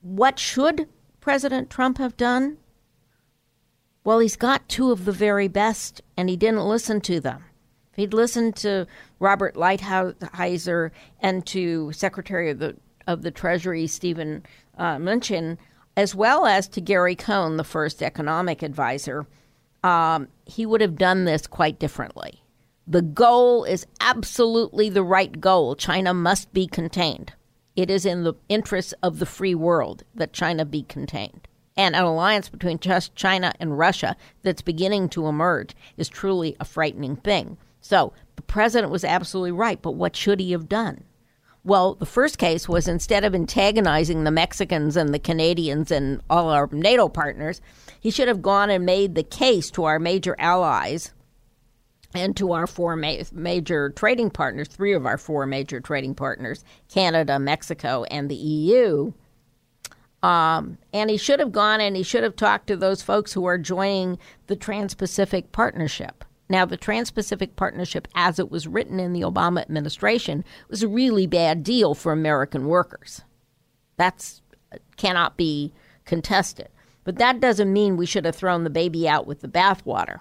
what 0.00 0.38
should 0.38 0.88
President 1.21 1.71
Trump 1.71 1.99
have 1.99 2.16
done? 2.16 2.57
Well, 4.04 4.21
he's 4.21 4.37
got 4.37 4.69
two 4.69 4.93
of 4.93 5.07
the 5.07 5.12
very 5.12 5.49
best, 5.49 6.02
and 6.16 6.28
he 6.28 6.37
didn't 6.37 6.69
listen 6.69 7.00
to 7.00 7.19
them. 7.19 7.43
If 7.94 7.98
he'd 7.98 8.12
listened 8.12 8.56
to 8.56 8.88
Robert 9.20 9.54
Lighthizer 9.54 10.90
and 11.20 11.46
to 11.46 11.92
Secretary 11.92 12.50
of 12.50 12.58
the 12.58 12.76
of 13.06 13.22
the 13.22 13.30
Treasury 13.30 13.86
Stephen 13.86 14.44
uh, 14.76 14.96
Mnuchin, 14.96 15.58
as 15.96 16.12
well 16.12 16.44
as 16.44 16.66
to 16.68 16.80
Gary 16.80 17.14
Cohn, 17.14 17.56
the 17.56 17.62
first 17.62 18.02
economic 18.02 18.64
advisor, 18.64 19.28
um, 19.84 20.26
he 20.44 20.66
would 20.66 20.80
have 20.80 20.96
done 20.96 21.24
this 21.24 21.46
quite 21.46 21.78
differently. 21.78 22.42
The 22.88 23.02
goal 23.02 23.62
is 23.62 23.86
absolutely 24.00 24.88
the 24.88 25.04
right 25.04 25.40
goal. 25.40 25.76
China 25.76 26.12
must 26.12 26.52
be 26.52 26.66
contained. 26.66 27.32
It 27.76 27.90
is 27.90 28.04
in 28.04 28.24
the 28.24 28.34
interests 28.48 28.94
of 29.04 29.20
the 29.20 29.26
free 29.26 29.54
world 29.54 30.02
that 30.16 30.32
China 30.32 30.64
be 30.64 30.82
contained. 30.82 31.46
And 31.76 31.94
an 31.94 32.02
alliance 32.02 32.48
between 32.48 32.80
just 32.80 33.14
China 33.14 33.52
and 33.60 33.78
Russia 33.78 34.16
that's 34.42 34.62
beginning 34.62 35.10
to 35.10 35.28
emerge 35.28 35.76
is 35.96 36.08
truly 36.08 36.56
a 36.58 36.64
frightening 36.64 37.14
thing. 37.14 37.56
So 37.85 38.14
the 38.37 38.43
president 38.43 38.91
was 38.91 39.05
absolutely 39.05 39.53
right, 39.53 39.81
but 39.81 39.93
what 39.93 40.17
should 40.17 40.41
he 40.41 40.53
have 40.53 40.71
done? 40.71 41.05
Well, 41.64 41.95
the 41.97 42.07
first 42.07 42.38
case 42.38 42.67
was 42.67 42.88
instead 42.88 43.25
of 43.25 43.35
antagonizing 43.35 44.25
the 44.25 44.31
Mexicans 44.31 44.97
and 44.97 45.12
the 45.12 45.19
Canadians 45.19 45.91
and 45.91 46.23
all 46.31 46.49
our 46.49 46.67
NATO 46.73 47.11
partners, 47.11 47.61
he 48.00 48.11
should 48.11 48.26
have 48.26 48.41
gone 48.41 48.71
and 48.71 48.87
made 48.87 49.14
the 49.14 49.23
case 49.23 49.71
to 49.73 49.85
our 49.85 49.99
major 49.99 50.35
allies 50.38 51.12
and 52.14 52.35
to 52.38 52.53
our 52.53 52.67
four 52.67 52.97
ma- 52.97 53.23
major 53.33 53.91
trading 53.91 54.31
partners, 54.31 54.69
three 54.69 54.95
of 54.95 55.05
our 55.05 55.19
four 55.19 55.45
major 55.45 55.79
trading 55.79 56.14
partners 56.14 56.64
Canada, 56.88 57.38
Mexico, 57.38 58.05
and 58.05 58.31
the 58.31 58.35
EU. 58.35 59.12
Um, 60.23 60.79
and 60.95 61.11
he 61.11 61.19
should 61.19 61.38
have 61.38 61.53
gone 61.53 61.83
and 61.83 61.97
he 61.97 62.03
should 62.03 62.23
have 62.23 62.35
talked 62.35 62.67
to 62.69 62.79
those 62.79 63.03
folks 63.03 63.35
who 63.35 63.45
are 63.45 63.59
joining 63.59 64.19
the 64.47 64.57
Trans 64.57 64.95
Pacific 64.95 65.53
Partnership. 65.53 66.25
Now, 66.54 66.64
the 66.64 66.76
Trans 66.76 67.11
Pacific 67.11 67.56
Partnership, 67.56 68.06
as 68.14 68.38
it 68.38 68.49
was 68.49 68.68
written 68.68 69.00
in 69.00 69.12
the 69.12 69.23
Obama 69.23 69.62
administration, 69.62 70.44
was 70.68 70.84
a 70.84 70.88
really 70.88 71.26
bad 71.26 71.64
deal 71.64 71.96
for 71.96 72.12
American 72.12 72.68
workers. 72.68 73.23
That's 73.96 74.40
uh, 74.73 74.76
cannot 74.96 75.37
be 75.37 75.73
contested. 76.04 76.68
But 77.02 77.16
that 77.16 77.40
doesn't 77.40 77.73
mean 77.73 77.96
we 77.96 78.06
should 78.06 78.25
have 78.25 78.37
thrown 78.37 78.62
the 78.62 78.70
baby 78.70 79.08
out 79.08 79.26
with 79.26 79.40
the 79.40 79.49
bathwater 79.49 80.20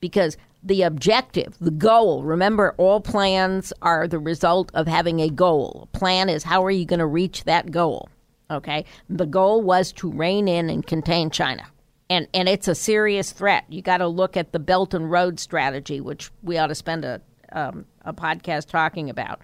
because 0.00 0.36
the 0.62 0.82
objective, 0.82 1.56
the 1.62 1.70
goal, 1.70 2.24
remember, 2.24 2.74
all 2.76 3.00
plans 3.00 3.72
are 3.80 4.06
the 4.06 4.18
result 4.18 4.70
of 4.74 4.86
having 4.86 5.20
a 5.20 5.30
goal. 5.30 5.88
A 5.94 5.98
plan 5.98 6.28
is 6.28 6.44
how 6.44 6.62
are 6.62 6.70
you 6.70 6.84
going 6.84 7.00
to 7.00 7.06
reach 7.06 7.44
that 7.44 7.70
goal? 7.70 8.10
Okay? 8.50 8.84
The 9.08 9.24
goal 9.24 9.62
was 9.62 9.92
to 9.92 10.12
rein 10.12 10.46
in 10.46 10.68
and 10.68 10.86
contain 10.86 11.30
China 11.30 11.64
and 12.10 12.26
and 12.34 12.48
it's 12.48 12.68
a 12.68 12.74
serious 12.74 13.30
threat. 13.32 13.64
You 13.68 13.80
got 13.80 13.98
to 13.98 14.08
look 14.08 14.36
at 14.36 14.52
the 14.52 14.58
Belt 14.58 14.92
and 14.92 15.10
Road 15.10 15.40
strategy, 15.40 16.00
which 16.00 16.30
we 16.42 16.58
ought 16.58 16.66
to 16.66 16.74
spend 16.74 17.04
a 17.04 17.22
um, 17.52 17.86
a 18.04 18.12
podcast 18.12 18.66
talking 18.66 19.08
about. 19.08 19.40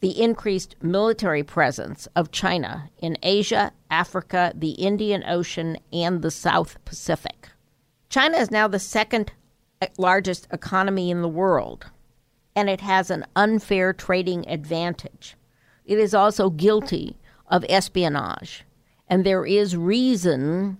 The 0.00 0.20
increased 0.20 0.74
military 0.82 1.44
presence 1.44 2.08
of 2.16 2.32
China 2.32 2.90
in 2.98 3.16
Asia, 3.22 3.72
Africa, 3.88 4.52
the 4.54 4.72
Indian 4.72 5.22
Ocean, 5.26 5.78
and 5.92 6.22
the 6.22 6.30
South 6.30 6.84
Pacific. 6.84 7.50
China 8.08 8.36
is 8.38 8.50
now 8.50 8.66
the 8.66 8.80
second 8.80 9.32
largest 9.96 10.48
economy 10.52 11.10
in 11.10 11.22
the 11.22 11.28
world, 11.28 11.86
and 12.56 12.68
it 12.68 12.80
has 12.80 13.10
an 13.10 13.24
unfair 13.36 13.92
trading 13.92 14.46
advantage. 14.48 15.36
It 15.84 15.98
is 15.98 16.14
also 16.14 16.50
guilty 16.50 17.16
of 17.46 17.64
espionage, 17.68 18.64
and 19.08 19.24
there 19.24 19.46
is 19.46 19.76
reason 19.76 20.78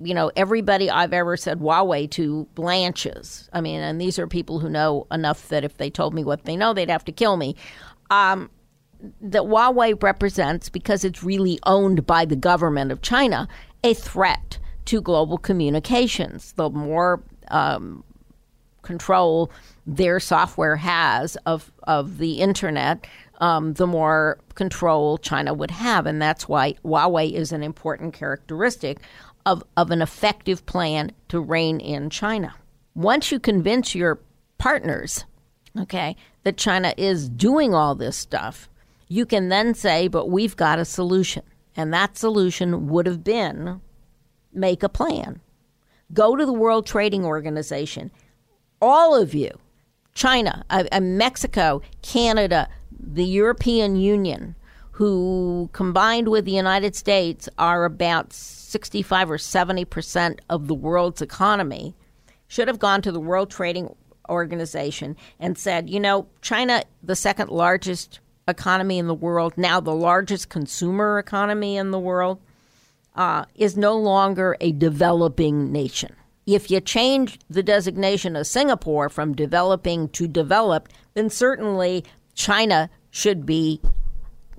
you 0.00 0.14
know, 0.14 0.30
everybody 0.36 0.88
I've 0.90 1.12
ever 1.12 1.36
said 1.36 1.58
Huawei 1.58 2.10
to 2.12 2.46
blanches. 2.54 3.48
I 3.52 3.60
mean, 3.60 3.80
and 3.80 4.00
these 4.00 4.18
are 4.18 4.26
people 4.26 4.60
who 4.60 4.68
know 4.68 5.06
enough 5.10 5.48
that 5.48 5.64
if 5.64 5.76
they 5.78 5.90
told 5.90 6.14
me 6.14 6.24
what 6.24 6.44
they 6.44 6.56
know, 6.56 6.72
they'd 6.72 6.90
have 6.90 7.04
to 7.06 7.12
kill 7.12 7.36
me. 7.36 7.56
Um, 8.10 8.50
that 9.20 9.42
Huawei 9.42 10.00
represents, 10.02 10.68
because 10.68 11.04
it's 11.04 11.22
really 11.22 11.58
owned 11.66 12.06
by 12.06 12.24
the 12.24 12.36
government 12.36 12.92
of 12.92 13.02
China, 13.02 13.48
a 13.82 13.94
threat 13.94 14.58
to 14.86 15.00
global 15.00 15.38
communications. 15.38 16.52
The 16.52 16.70
more 16.70 17.22
um, 17.48 18.04
control 18.82 19.50
their 19.86 20.20
software 20.20 20.76
has 20.76 21.36
of, 21.46 21.72
of 21.82 22.18
the 22.18 22.34
internet, 22.34 23.06
um, 23.40 23.74
the 23.74 23.86
more 23.86 24.38
control 24.54 25.18
China 25.18 25.52
would 25.52 25.72
have. 25.72 26.06
And 26.06 26.22
that's 26.22 26.48
why 26.48 26.74
Huawei 26.84 27.32
is 27.32 27.52
an 27.52 27.62
important 27.62 28.14
characteristic 28.14 29.00
of, 29.46 29.62
of 29.76 29.90
an 29.90 30.02
effective 30.02 30.64
plan 30.66 31.12
to 31.28 31.40
rein 31.40 31.80
in 31.80 32.10
China. 32.10 32.54
Once 32.94 33.30
you 33.30 33.38
convince 33.38 33.94
your 33.94 34.20
partners, 34.58 35.24
okay, 35.78 36.16
that 36.44 36.56
China 36.56 36.94
is 36.96 37.28
doing 37.28 37.74
all 37.74 37.94
this 37.94 38.16
stuff, 38.16 38.68
you 39.08 39.26
can 39.26 39.48
then 39.48 39.74
say, 39.74 40.08
but 40.08 40.30
we've 40.30 40.56
got 40.56 40.78
a 40.78 40.84
solution. 40.84 41.42
And 41.76 41.92
that 41.92 42.16
solution 42.16 42.88
would 42.88 43.06
have 43.06 43.24
been 43.24 43.80
make 44.52 44.82
a 44.82 44.88
plan. 44.88 45.40
Go 46.12 46.36
to 46.36 46.46
the 46.46 46.52
World 46.52 46.86
Trading 46.86 47.24
Organization. 47.24 48.10
All 48.80 49.14
of 49.14 49.34
you, 49.34 49.50
China, 50.14 50.64
uh, 50.70 51.00
Mexico, 51.00 51.82
Canada, 52.02 52.68
the 52.92 53.24
European 53.24 53.96
Union, 53.96 54.54
who 54.92 55.68
combined 55.72 56.28
with 56.28 56.44
the 56.44 56.52
United 56.52 56.94
States 56.94 57.48
are 57.58 57.84
about 57.84 58.32
65 58.74 59.30
or 59.30 59.38
70 59.38 59.84
percent 59.84 60.40
of 60.50 60.66
the 60.66 60.74
world's 60.74 61.22
economy, 61.22 61.94
should 62.48 62.66
have 62.66 62.80
gone 62.80 63.00
to 63.02 63.12
the 63.12 63.20
World 63.20 63.48
Trading 63.48 63.94
Organization 64.28 65.16
and 65.38 65.56
said, 65.56 65.88
you 65.88 66.00
know, 66.00 66.26
China, 66.42 66.82
the 67.00 67.14
second 67.14 67.50
largest 67.50 68.18
economy 68.48 68.98
in 68.98 69.06
the 69.06 69.14
world, 69.14 69.56
now 69.56 69.78
the 69.78 69.94
largest 69.94 70.48
consumer 70.48 71.20
economy 71.20 71.76
in 71.76 71.92
the 71.92 72.00
world, 72.00 72.40
uh, 73.14 73.44
is 73.54 73.76
no 73.76 73.96
longer 73.96 74.56
a 74.60 74.72
developing 74.72 75.70
nation. 75.70 76.12
If 76.44 76.68
you 76.68 76.80
change 76.80 77.38
the 77.48 77.62
designation 77.62 78.34
of 78.34 78.44
Singapore 78.44 79.08
from 79.08 79.36
developing 79.36 80.08
to 80.08 80.26
developed, 80.26 80.92
then 81.14 81.30
certainly 81.30 82.04
China 82.34 82.90
should 83.12 83.46
be 83.46 83.80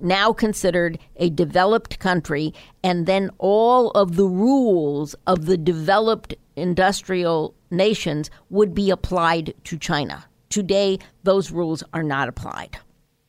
now 0.00 0.32
considered 0.32 0.98
a 1.16 1.30
developed 1.30 1.98
country, 1.98 2.52
and 2.82 3.06
then 3.06 3.30
all 3.38 3.90
of 3.92 4.16
the 4.16 4.26
rules 4.26 5.14
of 5.26 5.46
the 5.46 5.56
developed 5.56 6.34
industrial 6.56 7.54
nations 7.70 8.30
would 8.50 8.74
be 8.74 8.90
applied 8.90 9.54
to 9.64 9.78
China. 9.78 10.24
Today, 10.48 10.98
those 11.22 11.50
rules 11.50 11.82
are 11.92 12.02
not 12.02 12.28
applied. 12.28 12.78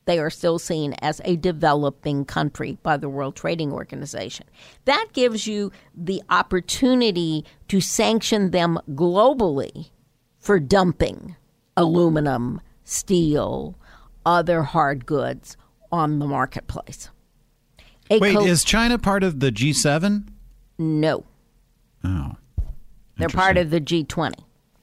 They 0.06 0.20
are 0.20 0.30
still 0.30 0.58
seen 0.58 0.94
as 1.02 1.20
a 1.26 1.36
developing 1.36 2.24
country 2.24 2.78
by 2.82 2.96
the 2.96 3.10
World 3.10 3.36
Trading 3.36 3.74
Organization. 3.74 4.48
That 4.86 5.08
gives 5.12 5.48
you 5.48 5.72
the 5.94 6.24
opportunity 6.30 7.44
to 7.68 7.82
sanction 7.82 8.52
them 8.52 8.80
globally 8.92 9.90
for 10.40 10.62
dumping 10.62 11.36
aluminum, 11.76 12.62
steel, 12.86 13.76
other 14.26 14.64
hard 14.64 15.06
goods 15.06 15.58
on 15.92 16.20
the 16.20 16.26
marketplace. 16.26 17.10
A 18.10 18.20
Wait, 18.20 18.36
co- 18.36 18.46
is 18.46 18.64
China 18.64 18.98
part 18.98 19.24
of 19.24 19.40
the 19.40 19.52
G7? 19.52 20.28
no. 20.78 21.24
Oh. 22.04 22.36
They're 23.18 23.30
part 23.30 23.58
of 23.58 23.72
the 23.72 23.82
G20. 23.82 24.34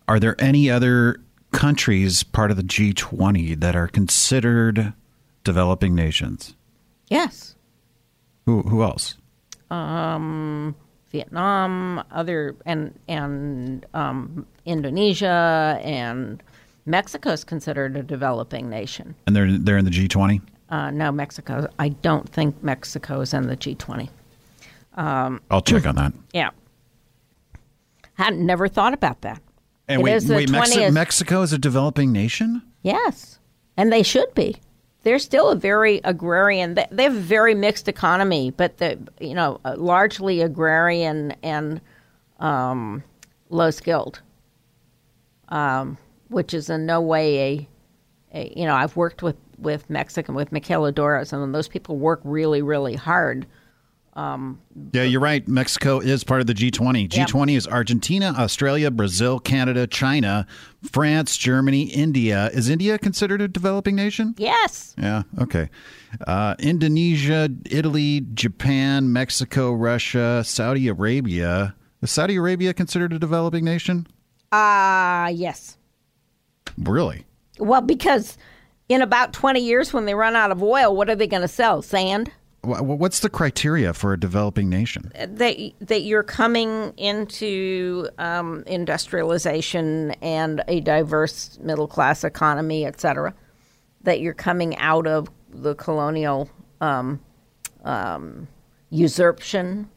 Are 0.08 0.18
there 0.18 0.34
any 0.40 0.68
other 0.68 1.20
countries 1.52 2.24
part 2.24 2.50
of 2.50 2.56
the 2.56 2.64
G20 2.64 3.60
that 3.60 3.76
are 3.76 3.86
considered 3.86 4.92
developing 5.44 5.94
nations? 5.94 6.56
Yes. 7.08 7.54
Who 8.46 8.62
who 8.62 8.82
else? 8.82 9.16
Vietnam, 11.12 12.02
other 12.10 12.56
and 12.66 12.98
and 13.08 13.86
um, 13.94 14.46
Indonesia 14.66 15.80
and 15.82 16.42
Mexico 16.86 17.30
is 17.30 17.44
considered 17.44 17.96
a 17.96 18.02
developing 18.02 18.68
nation. 18.68 19.14
And 19.26 19.36
they're 19.36 19.56
they're 19.56 19.78
in 19.78 19.84
the 19.84 19.92
G20? 19.92 20.42
Uh, 20.74 20.90
no, 20.90 21.12
Mexico. 21.12 21.68
I 21.78 21.90
don't 21.90 22.28
think 22.28 22.60
Mexico 22.64 23.20
is 23.20 23.32
in 23.32 23.46
the 23.46 23.56
G20. 23.56 24.08
I'll 24.96 25.60
check 25.60 25.86
on 25.86 25.94
that. 25.94 26.12
Yeah, 26.32 26.50
had 28.14 28.36
never 28.36 28.66
thought 28.66 28.92
about 28.92 29.20
that. 29.20 29.40
And 29.86 30.00
It 30.00 30.04
wait, 30.04 30.14
is 30.14 30.28
wait 30.28 30.48
Mexi- 30.48 30.92
Mexico 30.92 31.42
is 31.42 31.52
a 31.52 31.58
developing 31.58 32.10
nation? 32.10 32.60
Yes, 32.82 33.38
and 33.76 33.92
they 33.92 34.02
should 34.02 34.34
be. 34.34 34.56
They're 35.04 35.20
still 35.20 35.50
a 35.50 35.56
very 35.56 36.00
agrarian. 36.02 36.74
They, 36.74 36.86
they 36.90 37.04
have 37.04 37.14
a 37.14 37.20
very 37.20 37.54
mixed 37.54 37.86
economy, 37.86 38.50
but 38.50 38.78
the 38.78 38.98
you 39.20 39.34
know 39.34 39.60
largely 39.76 40.40
agrarian 40.40 41.36
and 41.44 41.80
um, 42.40 43.04
low 43.48 43.70
skilled, 43.70 44.22
um, 45.50 45.98
which 46.30 46.52
is 46.52 46.68
in 46.68 46.84
no 46.84 47.00
way 47.00 47.38
a, 47.38 47.68
a 48.40 48.52
you 48.56 48.64
know 48.66 48.74
I've 48.74 48.96
worked 48.96 49.22
with 49.22 49.36
with 49.64 49.88
Mexican 49.90 50.34
with 50.34 50.50
maquiladoras, 50.50 51.32
and 51.32 51.54
those 51.54 51.68
people 51.68 51.96
work 51.96 52.20
really 52.24 52.62
really 52.62 52.94
hard. 52.94 53.46
Yeah, 54.16 55.02
you're 55.02 55.20
right. 55.20 55.46
Mexico 55.48 55.98
is 55.98 56.22
part 56.22 56.40
of 56.40 56.46
the 56.46 56.54
G20. 56.54 57.08
G20 57.08 57.56
is 57.56 57.66
Argentina, 57.66 58.32
Australia, 58.38 58.90
Brazil, 58.90 59.40
Canada, 59.40 59.88
China, 59.88 60.46
France, 60.92 61.36
Germany, 61.36 61.84
India. 61.84 62.48
Is 62.52 62.68
India 62.68 62.96
considered 62.96 63.40
a 63.40 63.48
developing 63.48 63.96
nation? 63.96 64.34
Yes, 64.38 64.94
Yeah, 64.96 65.22
okay. 65.40 65.68
Uh, 66.28 66.54
Indonesia, 66.60 67.48
Italy, 67.68 68.24
Japan, 68.34 69.12
Mexico, 69.12 69.72
Russia, 69.72 70.44
Saudi 70.44 70.86
Arabia. 70.86 71.74
Is 72.00 72.12
Saudi 72.12 72.36
Arabia 72.36 72.72
considered 72.72 73.12
a 73.12 73.18
developing 73.18 73.64
nation? 73.64 74.06
ah 74.52 75.26
yes. 75.28 75.76
Really? 76.78 77.24
Well, 77.58 77.80
because 77.80 78.38
in 78.88 79.02
about 79.02 79.32
twenty 79.32 79.60
years, 79.60 79.92
when 79.92 80.04
they 80.06 80.14
run 80.14 80.36
out 80.36 80.50
of 80.50 80.62
oil, 80.62 80.94
what 80.94 81.08
are 81.08 81.16
they 81.16 81.26
going 81.26 81.42
to 81.42 81.48
sell? 81.48 81.82
Sand. 81.82 82.30
Wh- 82.64 82.78
wh- 82.78 82.98
What's 83.00 83.20
the 83.20 83.28
criteria 83.30 83.92
for 83.94 84.12
a 84.12 84.20
developing 84.20 84.68
nation? 84.68 85.12
that 85.14 85.56
that 85.80 86.02
you're 86.02 86.22
coming 86.22 86.92
into 86.96 88.08
um, 88.18 88.62
industrialization 88.66 90.12
and 90.22 90.62
a 90.68 90.80
diverse 90.80 91.58
middle 91.62 91.88
class 91.88 92.24
economy, 92.24 92.84
et 92.86 93.00
cetera. 93.00 93.34
That 94.02 94.20
you're 94.20 94.34
coming 94.34 94.76
out 94.76 95.06
of 95.06 95.28
the 95.50 95.74
colonial 95.74 96.50
um, 96.80 97.20
um, 97.84 98.48
usurpation. 98.90 99.88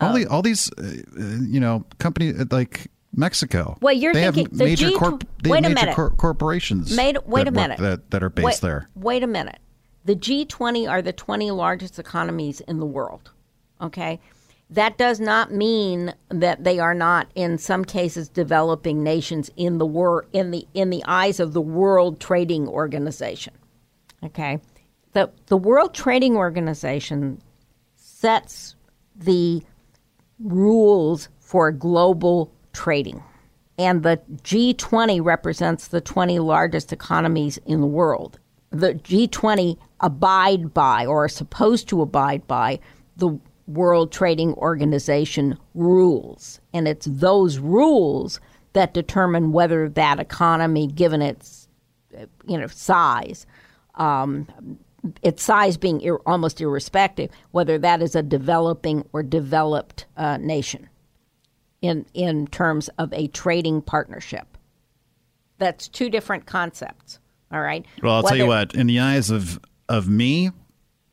All, 0.00 0.14
the, 0.14 0.26
all 0.26 0.40
these, 0.40 0.70
uh, 0.78 0.82
uh, 0.82 1.22
you 1.42 1.60
know, 1.60 1.84
companies 1.98 2.46
like 2.50 2.86
Mexico. 3.14 3.76
Well, 3.80 3.94
you're 3.94 4.12
they 4.12 4.22
thinking 4.22 4.44
have 4.46 4.58
the 4.58 4.64
major 4.64 4.88
G- 4.88 4.96
corp- 4.96 5.24
they 5.42 5.50
wait 5.50 5.64
have 5.64 5.72
major 5.72 5.86
minute. 5.86 5.96
cor- 5.96 6.10
corporations. 6.10 6.94
Made, 6.96 7.18
wait 7.26 7.44
that 7.44 7.48
a 7.48 7.50
work- 7.50 7.54
minute. 7.54 7.78
that, 7.78 8.10
that 8.10 8.22
are 8.22 8.30
based 8.30 8.44
wait, 8.46 8.60
there. 8.60 8.88
Wait 8.94 9.22
a 9.22 9.26
minute. 9.26 9.58
The 10.04 10.16
G20 10.16 10.88
are 10.88 11.02
the 11.02 11.12
20 11.12 11.50
largest 11.50 11.98
economies 11.98 12.60
in 12.60 12.78
the 12.78 12.86
world. 12.86 13.30
Okay? 13.80 14.20
That 14.70 14.96
does 14.96 15.18
not 15.18 15.52
mean 15.52 16.14
that 16.28 16.62
they 16.62 16.78
are 16.78 16.94
not 16.94 17.26
in 17.34 17.58
some 17.58 17.84
cases 17.84 18.28
developing 18.28 19.02
nations 19.02 19.50
in 19.56 19.78
the 19.78 19.86
wor- 19.86 20.26
in 20.32 20.52
the 20.52 20.66
in 20.74 20.90
the 20.90 21.02
eyes 21.06 21.40
of 21.40 21.52
the 21.52 21.60
World 21.60 22.20
Trading 22.20 22.68
Organization. 22.68 23.52
Okay? 24.22 24.60
The 25.12 25.30
the 25.46 25.56
World 25.56 25.92
Trading 25.92 26.36
Organization 26.36 27.42
sets 27.96 28.76
the 29.16 29.62
rules 30.38 31.28
for 31.40 31.72
global 31.72 32.52
trading. 32.80 33.22
And 33.78 34.02
the 34.02 34.18
G20 34.42 35.22
represents 35.22 35.88
the 35.88 36.00
20 36.00 36.38
largest 36.38 36.94
economies 36.94 37.58
in 37.66 37.82
the 37.82 37.86
world. 37.86 38.38
The 38.70 38.94
G20 38.94 39.76
abide 40.00 40.72
by, 40.72 41.04
or 41.04 41.24
are 41.24 41.28
supposed 41.28 41.88
to 41.88 42.00
abide 42.00 42.46
by, 42.46 42.80
the 43.18 43.38
World 43.66 44.12
Trading 44.12 44.54
Organization 44.54 45.58
rules. 45.74 46.58
And 46.72 46.88
it's 46.88 47.06
those 47.06 47.58
rules 47.58 48.40
that 48.72 48.94
determine 48.94 49.52
whether 49.52 49.90
that 49.90 50.18
economy, 50.18 50.86
given 50.86 51.20
its 51.20 51.68
you 52.46 52.58
know 52.58 52.66
size, 52.66 53.46
um, 53.96 54.48
its 55.22 55.42
size 55.42 55.76
being 55.76 56.00
ir- 56.00 56.20
almost 56.24 56.60
irrespective, 56.60 57.30
whether 57.50 57.78
that 57.78 58.00
is 58.00 58.16
a 58.16 58.22
developing 58.22 59.06
or 59.12 59.22
developed 59.22 60.06
uh, 60.16 60.38
nation 60.38 60.89
in 61.82 62.06
in 62.14 62.46
terms 62.48 62.88
of 62.98 63.12
a 63.12 63.28
trading 63.28 63.82
partnership. 63.82 64.56
That's 65.58 65.88
two 65.88 66.10
different 66.10 66.46
concepts. 66.46 67.18
All 67.52 67.60
right. 67.60 67.84
Well, 68.02 68.14
I'll 68.14 68.22
tell 68.22 68.36
you 68.36 68.46
what. 68.46 68.74
In 68.74 68.86
the 68.86 69.00
eyes 69.00 69.30
of 69.30 69.60
of 69.88 70.08
me, 70.08 70.50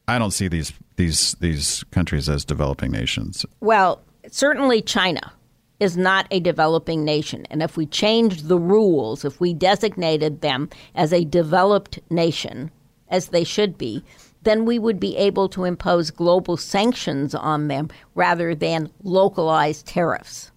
I 0.07 0.19
don't 0.19 0.31
see 0.31 0.47
these 0.47 0.73
these 0.95 1.35
these 1.39 1.83
countries 1.91 2.29
as 2.29 2.45
developing 2.45 2.91
nations. 2.91 3.45
Well, 3.59 4.01
certainly 4.29 4.81
China 4.81 5.33
is 5.79 5.95
not 5.95 6.27
a 6.31 6.39
developing 6.39 7.03
nation. 7.03 7.45
And 7.49 7.61
if 7.61 7.77
we 7.77 7.85
changed 7.85 8.47
the 8.47 8.57
rules, 8.57 9.23
if 9.23 9.39
we 9.39 9.53
designated 9.53 10.41
them 10.41 10.69
as 10.95 11.13
a 11.13 11.23
developed 11.23 11.99
nation, 12.09 12.71
as 13.09 13.27
they 13.27 13.43
should 13.43 13.77
be, 13.77 14.03
then 14.41 14.65
we 14.65 14.79
would 14.79 14.99
be 14.99 15.17
able 15.17 15.49
to 15.49 15.65
impose 15.65 16.11
global 16.11 16.57
sanctions 16.57 17.35
on 17.35 17.67
them 17.67 17.89
rather 18.15 18.55
than 18.55 18.89
localized 19.03 19.85
tariffs. 19.85 20.51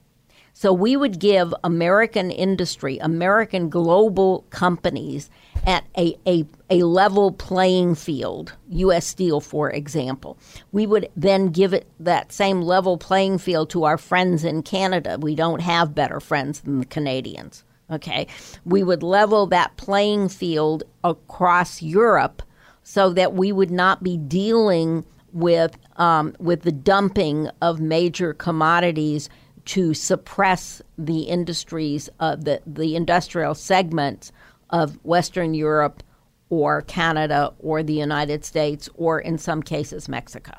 So 0.60 0.74
we 0.74 0.94
would 0.94 1.18
give 1.18 1.54
American 1.64 2.30
industry, 2.30 2.98
American 2.98 3.70
global 3.70 4.44
companies 4.50 5.30
at 5.64 5.86
a, 5.96 6.18
a, 6.26 6.44
a 6.68 6.82
level 6.82 7.32
playing 7.32 7.94
field, 7.94 8.52
U.S. 8.68 9.06
Steel, 9.06 9.40
for 9.40 9.70
example. 9.70 10.36
We 10.70 10.86
would 10.86 11.08
then 11.16 11.46
give 11.46 11.72
it 11.72 11.86
that 11.98 12.30
same 12.30 12.60
level 12.60 12.98
playing 12.98 13.38
field 13.38 13.70
to 13.70 13.84
our 13.84 13.96
friends 13.96 14.44
in 14.44 14.62
Canada. 14.62 15.16
We 15.18 15.34
don't 15.34 15.62
have 15.62 15.94
better 15.94 16.20
friends 16.20 16.60
than 16.60 16.80
the 16.80 16.84
Canadians. 16.84 17.64
Okay. 17.90 18.26
We 18.66 18.82
would 18.82 19.02
level 19.02 19.46
that 19.46 19.78
playing 19.78 20.28
field 20.28 20.82
across 21.02 21.80
Europe 21.80 22.42
so 22.82 23.14
that 23.14 23.32
we 23.32 23.50
would 23.50 23.70
not 23.70 24.02
be 24.02 24.18
dealing 24.18 25.06
with 25.32 25.78
um, 25.96 26.34
with 26.38 26.62
the 26.62 26.72
dumping 26.72 27.48
of 27.62 27.80
major 27.80 28.34
commodities 28.34 29.30
to 29.70 29.94
suppress 29.94 30.82
the 30.98 31.20
industries 31.20 32.08
of 32.18 32.44
the 32.44 32.60
the 32.66 32.96
industrial 32.96 33.54
segments 33.54 34.32
of 34.70 34.98
Western 35.04 35.54
Europe 35.54 36.02
or 36.48 36.82
Canada 36.82 37.54
or 37.60 37.84
the 37.84 37.92
United 37.92 38.44
States 38.44 38.88
or 38.96 39.20
in 39.20 39.38
some 39.38 39.62
cases 39.62 40.08
Mexico. 40.08 40.54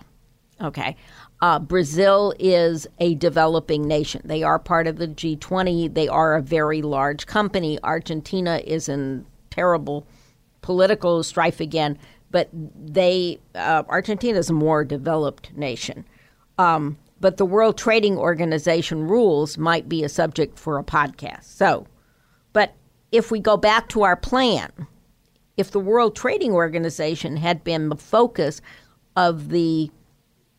Okay. 0.62 0.96
Uh, 1.42 1.60
Brazil 1.60 2.34
is 2.40 2.88
a 3.00 3.16
developing 3.16 3.86
nation. 3.86 4.22
They 4.24 4.44
are 4.44 4.58
part 4.58 4.88
of 4.88 4.96
the 4.96 5.10
G20. 5.10 5.94
They 5.94 6.08
are 6.08 6.36
a 6.36 6.42
very 6.42 6.82
large 6.82 7.26
company. 7.26 7.78
Argentina 7.84 8.62
is 8.64 8.88
in 8.88 9.26
terrible 9.50 10.08
political 10.62 11.22
strife 11.24 11.60
again, 11.60 12.00
but 12.30 12.48
they 12.54 13.40
uh, 13.56 13.84
Argentina 13.90 14.38
is 14.38 14.50
a 14.50 14.54
more 14.54 14.86
developed 14.86 15.52
nation. 15.58 16.06
Um, 16.58 16.98
but 17.22 17.38
the 17.38 17.46
World 17.46 17.78
Trading 17.78 18.18
Organization 18.18 19.08
rules 19.08 19.58
might 19.58 19.88
be 19.88 20.04
a 20.04 20.10
subject 20.10 20.58
for 20.58 20.80
a 20.80 20.84
podcast. 20.84 21.44
So, 21.44 21.86
but 22.52 22.74
if 23.12 23.30
we 23.30 23.40
go 23.40 23.56
back 23.56 23.88
to 23.90 24.02
our 24.02 24.16
plan, 24.16 24.72
if 25.56 25.70
the 25.72 25.80
World 25.80 26.16
Trading 26.16 26.52
Organization 26.52 27.38
had 27.38 27.64
been 27.64 27.90
the 27.90 27.96
focus 27.96 28.60
of 29.16 29.50
the 29.50 29.92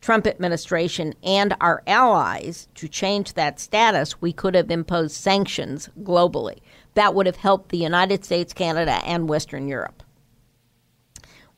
Trump 0.01 0.27
administration 0.27 1.15
and 1.25 1.55
our 1.61 1.83
allies 1.89 2.69
to 2.77 2.89
change 2.89 3.35
that 3.35 3.59
status, 3.59 4.21
we 4.21 4.33
could 4.33 4.55
have 4.55 4.71
imposed 4.71 5.17
sanctions 5.17 5.89
globally. 6.03 6.59
That 6.95 7.15
would 7.15 7.27
have 7.27 7.37
helped 7.37 7.71
the 7.71 7.79
United 7.79 8.25
States, 8.25 8.53
Canada, 8.53 9.01
and 9.05 9.29
Western 9.29 9.67
Europe. 9.67 10.03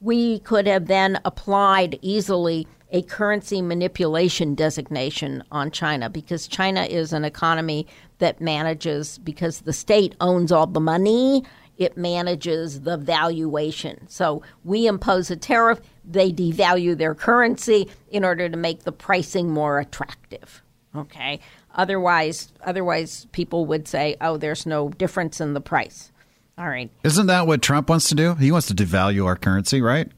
We 0.01 0.39
could 0.41 0.67
have 0.67 0.87
then 0.87 1.21
applied 1.25 1.99
easily 2.03 2.67
a 2.95 3.03
currency 3.03 3.61
manipulation 3.61 4.55
designation 4.55 5.43
on 5.51 5.69
China 5.73 6.09
because 6.09 6.47
China 6.47 6.85
is 6.85 7.13
an 7.13 7.25
economy 7.25 7.89
that 8.19 8.41
manages, 8.41 9.19
because 9.19 9.63
the 9.63 9.73
state 9.73 10.15
owns 10.21 10.53
all 10.53 10.69
the 10.69 10.79
money, 10.79 11.43
it 11.77 11.97
manages 11.97 12.83
the 12.83 12.97
valuation. 12.97 14.07
So 14.09 14.43
we 14.63 14.87
impose 14.87 15.29
a 15.29 15.37
tariff, 15.37 15.81
they 16.05 16.31
devalue 16.31 16.97
their 16.97 17.17
currency 17.17 17.89
in 18.13 18.25
order 18.25 18.49
to 18.49 18.57
make 18.57 18.85
the 18.85 18.93
pricing 18.93 19.51
more 19.51 19.81
attractive. 19.81 20.63
Okay? 20.95 21.41
Otherwise, 21.75 22.53
otherwise 22.63 23.27
people 23.33 23.67
would 23.67 23.89
say, 23.89 24.17
"Oh, 24.21 24.37
there's 24.37 24.67
no 24.67 24.91
difference 24.91 25.41
in 25.41 25.55
the 25.55 25.61
price." 25.61 26.13
All 26.57 26.69
right. 26.69 26.89
Isn't 27.03 27.27
that 27.27 27.49
what 27.49 27.61
Trump 27.61 27.89
wants 27.89 28.09
to 28.11 28.15
do? 28.15 28.37
He 28.37 28.53
wants 28.53 28.69
to 28.69 28.75
devalue 28.75 29.27
our 29.27 29.35
currency, 29.35 29.83
right? 29.83 30.13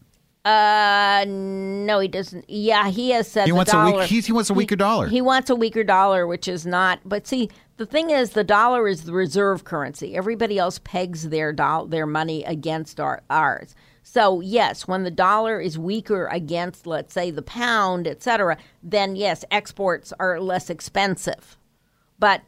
Uh, 0.46 1.24
no, 1.26 1.98
he 1.98 2.06
doesn't. 2.06 2.44
Yeah, 2.48 2.88
he 2.88 3.11
has 3.11 3.26
said 3.28 3.46
He 3.46 3.50
the 3.50 3.56
wants 3.56 3.72
a 3.72 3.74
dollar. 3.74 3.98
weak- 3.98 4.09
he's- 4.09 4.26
he 4.26 4.32
wants 4.32 4.48
a 4.48 4.54
weaker 4.54 4.76
dollar. 4.76 5.09
He 5.09 5.20
wants 5.20 5.50
a 5.50 5.56
weaker 5.56 5.82
dollar, 5.82 6.24
which 6.24 6.46
is 6.46 6.64
not. 6.64 7.00
But 7.04 7.26
see, 7.26 7.50
the 7.78 7.87
thing 7.87 8.11
is, 8.11 8.30
the 8.30 8.44
dollar 8.44 8.87
is 8.87 9.02
the 9.04 9.12
reserve 9.12 9.64
currency. 9.64 10.14
Everybody 10.14 10.56
else 10.56 10.78
pegs 10.85 11.30
their 11.30 11.52
doll 11.52 11.87
their 11.87 12.06
money 12.06 12.44
against 12.44 13.00
our, 13.00 13.22
ours. 13.28 13.74
So 14.04 14.40
yes, 14.40 14.87
when 14.87 15.02
the 15.02 15.11
dollar 15.11 15.61
is 15.61 15.80
weaker 15.80 16.28
against, 16.28 16.87
let's 16.87 17.12
say, 17.12 17.32
the 17.32 17.42
pound, 17.42 18.06
et 18.06 18.22
cetera, 18.22 18.56
then 18.85 19.16
yes, 19.16 19.44
exports 19.50 20.12
are 20.20 20.38
less 20.40 20.70
expensive. 20.70 21.56
But 22.20 22.42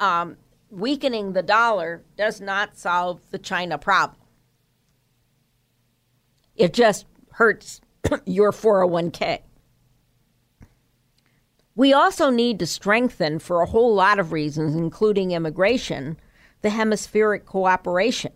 um, 0.00 0.38
weakening 0.70 1.34
the 1.34 1.42
dollar 1.42 2.02
does 2.16 2.40
not 2.40 2.78
solve 2.78 3.20
the 3.30 3.38
China 3.38 3.76
problem. 3.76 4.18
It 6.56 6.72
just 6.72 7.06
hurts 7.32 7.80
your 8.26 8.52
401k. 8.52 9.40
We 11.76 11.92
also 11.92 12.30
need 12.30 12.60
to 12.60 12.66
strengthen, 12.66 13.40
for 13.40 13.60
a 13.60 13.66
whole 13.66 13.94
lot 13.94 14.20
of 14.20 14.30
reasons, 14.30 14.76
including 14.76 15.32
immigration, 15.32 16.16
the 16.62 16.70
hemispheric 16.70 17.46
cooperation. 17.46 18.32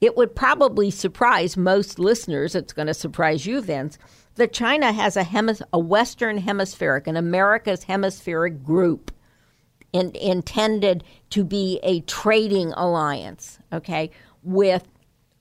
It 0.00 0.16
would 0.16 0.36
probably 0.36 0.90
surprise 0.92 1.56
most 1.56 1.98
listeners, 1.98 2.54
it's 2.54 2.72
going 2.72 2.86
to 2.86 2.94
surprise 2.94 3.44
you, 3.46 3.60
Vince, 3.60 3.98
that 4.36 4.52
China 4.52 4.92
has 4.92 5.16
a, 5.16 5.24
hemis- 5.24 5.62
a 5.72 5.78
Western 5.80 6.38
hemispheric, 6.38 7.08
an 7.08 7.16
America's 7.16 7.82
hemispheric 7.82 8.62
group 8.62 9.10
in, 9.92 10.12
intended 10.14 11.02
to 11.30 11.42
be 11.42 11.80
a 11.82 12.00
trading 12.02 12.72
alliance, 12.74 13.58
okay, 13.72 14.12
with 14.44 14.86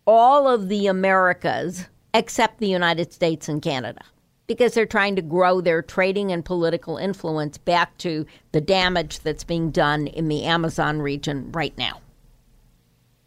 all 0.08 0.48
of 0.48 0.70
the 0.70 0.88
Americas 0.88 1.88
except 2.14 2.58
the 2.58 2.70
United 2.70 3.14
States 3.14 3.48
and 3.48 3.62
Canada 3.62 4.02
because 4.48 4.74
they're 4.74 4.86
trying 4.86 5.16
to 5.18 5.22
grow 5.22 5.60
their 5.60 5.82
trading 5.82 6.32
and 6.32 6.44
political 6.44 6.98
influence 6.98 7.58
back 7.58 7.96
to 7.98 8.26
the 8.54 8.62
damage 8.62 9.20
that's 9.20 9.44
being 9.44 9.70
done 9.70 10.08
in 10.08 10.30
the 10.30 10.46
Amazon 10.46 11.02
region 11.02 11.52
right 11.52 11.78
now. 11.78 12.00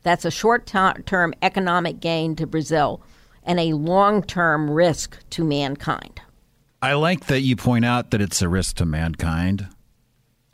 That's 0.02 0.24
a 0.24 0.30
short 0.30 0.66
term 0.66 1.34
economic 1.42 2.00
gain 2.00 2.34
to 2.36 2.46
Brazil 2.46 3.02
and 3.44 3.60
a 3.60 3.74
long 3.74 4.22
term 4.22 4.70
risk 4.70 5.18
to 5.30 5.44
mankind. 5.44 6.22
I 6.82 6.94
like 6.94 7.26
that 7.26 7.40
you 7.40 7.56
point 7.56 7.84
out 7.84 8.10
that 8.10 8.22
it's 8.22 8.40
a 8.40 8.48
risk 8.48 8.76
to 8.76 8.86
mankind 8.86 9.68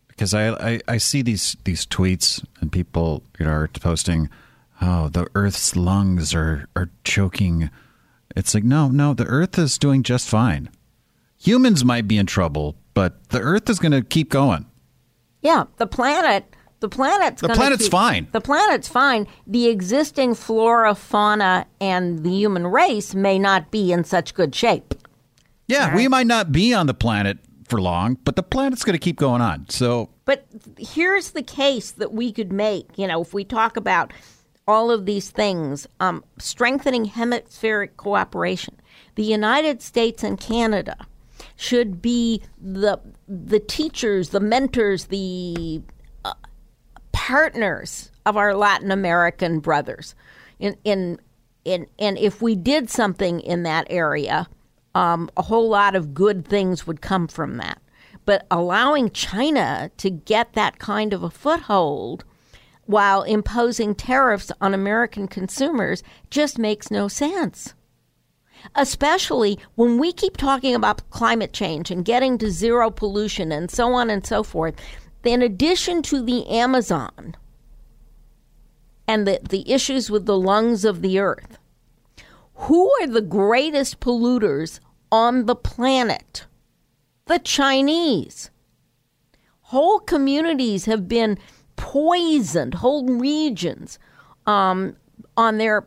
because 0.09 0.35
I, 0.35 0.49
I, 0.49 0.81
I 0.89 0.99
see 0.99 1.23
these 1.23 1.57
these 1.63 1.87
tweets 1.87 2.45
and 2.61 2.73
people 2.73 3.23
you 3.39 3.47
know 3.47 3.53
are 3.53 3.69
posting, 3.69 4.29
oh, 4.81 5.09
the 5.09 5.27
Earth's 5.35 5.77
lungs 5.77 6.35
are 6.35 6.67
are 6.77 6.91
choking. 7.05 7.71
It's 8.37 8.55
like 8.55 8.65
no, 8.65 8.89
no, 8.89 9.15
the 9.15 9.25
Earth 9.27 9.59
is 9.59 9.79
doing 9.79 10.03
just 10.03 10.29
fine. 10.29 10.69
Humans 11.39 11.85
might 11.85 12.09
be 12.09 12.19
in 12.19 12.27
trouble, 12.27 12.77
but 12.95 13.29
the 13.29 13.41
Earth 13.41 13.69
is 13.71 13.79
going 13.79 13.93
to 13.93 14.03
keep 14.03 14.31
going. 14.31 14.67
Yeah, 15.43 15.65
the 15.77 15.87
planet. 15.87 16.45
The 16.81 16.89
planet's 16.91 17.41
The 17.41 17.49
planet's 17.49 17.85
keep- 17.85 17.91
fine. 17.93 18.29
The 18.33 18.41
planet's 18.41 18.89
fine. 18.89 19.27
The 19.47 19.69
existing 19.69 20.35
flora, 20.35 20.95
fauna, 20.95 21.67
and 21.81 22.23
the 22.23 22.31
human 22.31 22.67
race 22.67 23.15
may 23.15 23.39
not 23.39 23.71
be 23.71 23.93
in 23.93 24.05
such 24.05 24.35
good 24.35 24.55
shape. 24.55 24.95
Yeah, 25.69 25.95
we 25.97 26.07
might 26.07 26.27
not 26.27 26.53
be 26.53 26.75
on 26.75 26.87
the 26.87 26.95
planet 26.95 27.39
for 27.67 27.81
long, 27.81 28.19
but 28.25 28.37
the 28.37 28.43
planet's 28.43 28.85
going 28.85 28.93
to 28.95 28.99
keep 29.03 29.17
going 29.17 29.41
on. 29.41 29.67
So 29.71 30.11
But 30.27 30.47
here's 30.79 31.31
the 31.31 31.43
case 31.43 31.93
that 31.93 32.13
we 32.13 32.31
could 32.31 32.53
make. 32.53 32.87
You 32.97 33.07
know, 33.07 33.23
if 33.23 33.33
we 33.33 33.43
talk 33.45 33.77
about 33.79 34.13
all 34.67 34.91
of 34.91 35.07
these 35.07 35.31
things, 35.31 35.87
um, 36.01 36.25
strengthening 36.39 37.05
hemispheric 37.05 37.97
cooperation, 37.97 38.77
the 39.15 39.23
United 39.23 39.81
States 39.81 40.23
and 40.23 40.41
Canada 40.41 41.07
should 41.57 42.03
be 42.03 42.43
the 42.61 43.01
the 43.29 43.61
teachers, 43.61 44.31
the 44.31 44.41
mentors, 44.41 45.07
the 45.07 45.81
uh, 46.25 46.33
partners 47.13 48.11
of 48.25 48.37
our 48.37 48.55
Latin 48.55 48.91
American 48.91 49.61
brothers. 49.61 50.15
In 50.59 50.77
in 50.85 51.21
in 51.65 51.87
and 51.99 52.19
if 52.19 52.43
we 52.43 52.57
did 52.57 52.91
something 52.91 53.41
in 53.41 53.63
that 53.63 53.87
area, 53.89 54.49
um, 54.95 55.31
a 55.37 55.43
whole 55.43 55.69
lot 55.69 55.95
of 55.95 56.15
good 56.15 56.47
things 56.47 56.87
would 56.87 57.01
come 57.01 57.29
from 57.29 57.57
that. 57.59 57.81
But 58.25 58.47
allowing 58.51 59.11
China 59.11 59.91
to 59.99 60.11
get 60.11 60.55
that 60.55 60.79
kind 60.79 61.13
of 61.13 61.23
a 61.23 61.31
foothold 61.31 62.25
while 62.87 63.23
imposing 63.23 63.95
tariffs 63.95 64.51
on 64.61 64.73
American 64.73 65.29
consumers 65.29 66.03
just 66.31 66.59
makes 66.59 66.91
no 66.91 67.09
sense. 67.09 67.75
Especially 68.75 69.59
when 69.75 69.99
we 69.99 70.13
keep 70.13 70.37
talking 70.37 70.75
about 70.75 71.09
climate 71.11 71.53
change 71.53 71.91
and 71.91 72.05
getting 72.05 72.39
to 72.39 72.51
zero 72.51 72.91
pollution 72.91 73.53
and 73.53 73.71
so 73.71 73.93
on 73.93 74.11
and 74.11 74.27
so 74.27 74.43
forth. 74.43 74.75
In 75.25 75.43
addition 75.43 76.03
to 76.03 76.23
the 76.23 76.47
Amazon 76.49 77.37
and 79.09 79.27
the, 79.27 79.41
the 79.49 79.71
issues 79.71 80.11
with 80.11 80.27
the 80.27 80.39
lungs 80.39 80.85
of 80.85 81.03
the 81.03 81.19
earth, 81.19 81.59
who 82.55 82.91
are 83.01 83.07
the 83.07 83.21
greatest 83.21 84.01
polluters 84.01 84.81
on 85.13 85.47
the 85.47 85.57
planet? 85.57 86.47
The 87.27 87.39
Chinese. 87.39 88.51
Whole 89.63 89.99
communities 89.99 90.85
have 90.85 91.09
been 91.09 91.39
poisoned, 91.77 92.75
whole 92.75 93.07
regions, 93.07 93.99
um, 94.47 94.97
on 95.37 95.59
their 95.59 95.87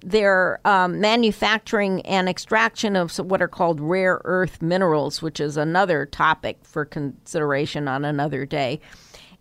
their 0.00 0.60
um, 0.66 1.00
manufacturing 1.00 2.00
and 2.02 2.28
extraction 2.28 2.96
of 2.96 3.14
what 3.18 3.42
are 3.42 3.48
called 3.48 3.80
rare 3.80 4.20
earth 4.24 4.62
minerals, 4.62 5.20
which 5.20 5.38
is 5.38 5.56
another 5.56 6.06
topic 6.06 6.58
for 6.62 6.84
consideration 6.84 7.86
on 7.86 8.04
another 8.04 8.46
day. 8.46 8.80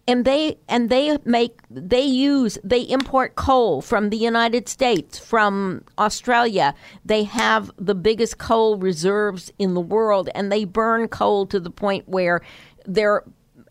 And 0.08 0.24
they 0.24 0.58
and 0.68 0.90
they 0.90 1.18
make 1.26 1.62
they 1.72 2.04
use 2.04 2.60
they 2.64 2.82
import 2.82 3.36
coal 3.36 3.82
from 3.82 4.12
the 4.12 4.18
United 4.18 4.70
States, 4.70 5.18
from 5.18 5.84
Australia. 5.98 6.76
They 7.04 7.24
have 7.24 7.72
the 7.78 7.96
biggest 7.96 8.38
coal 8.38 8.78
reserves 8.78 9.52
in 9.58 9.74
the 9.74 9.82
world, 9.82 10.30
and 10.36 10.52
they 10.52 10.64
burn 10.64 11.08
coal 11.08 11.48
to 11.48 11.60
the 11.60 11.72
point 11.72 12.08
where 12.08 12.42
their 12.86 13.24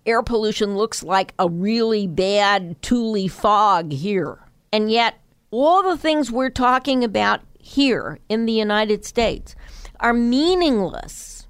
air 0.06 0.22
pollution 0.22 0.76
looks 0.76 1.02
like 1.02 1.34
a 1.38 1.48
really 1.48 2.06
bad 2.06 2.80
Tule 2.82 3.28
fog 3.28 3.92
here. 3.92 4.38
And 4.72 4.90
yet 4.90 5.20
all 5.50 5.82
the 5.82 5.96
things 5.96 6.30
we're 6.30 6.50
talking 6.50 7.04
about 7.04 7.40
here 7.58 8.18
in 8.28 8.46
the 8.46 8.52
United 8.52 9.04
States 9.04 9.54
are 10.00 10.12
meaningless 10.12 11.46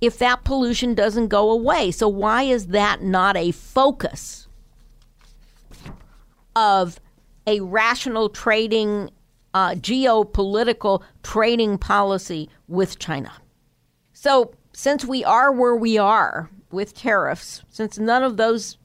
if 0.00 0.18
that 0.18 0.44
pollution 0.44 0.94
doesn't 0.94 1.28
go 1.28 1.50
away. 1.50 1.90
So, 1.90 2.08
why 2.08 2.42
is 2.42 2.68
that 2.68 3.02
not 3.02 3.36
a 3.36 3.52
focus 3.52 4.48
of 6.54 7.00
a 7.46 7.60
rational 7.60 8.28
trading, 8.28 9.10
uh, 9.54 9.70
geopolitical 9.70 11.02
trading 11.22 11.78
policy 11.78 12.48
with 12.68 12.98
China? 12.98 13.32
So, 14.12 14.52
since 14.72 15.04
we 15.04 15.24
are 15.24 15.52
where 15.52 15.76
we 15.76 15.96
are 15.98 16.50
with 16.74 16.94
tariffs, 16.94 17.62
since 17.70 17.98
none 17.98 18.22
of 18.22 18.36
those 18.36 18.76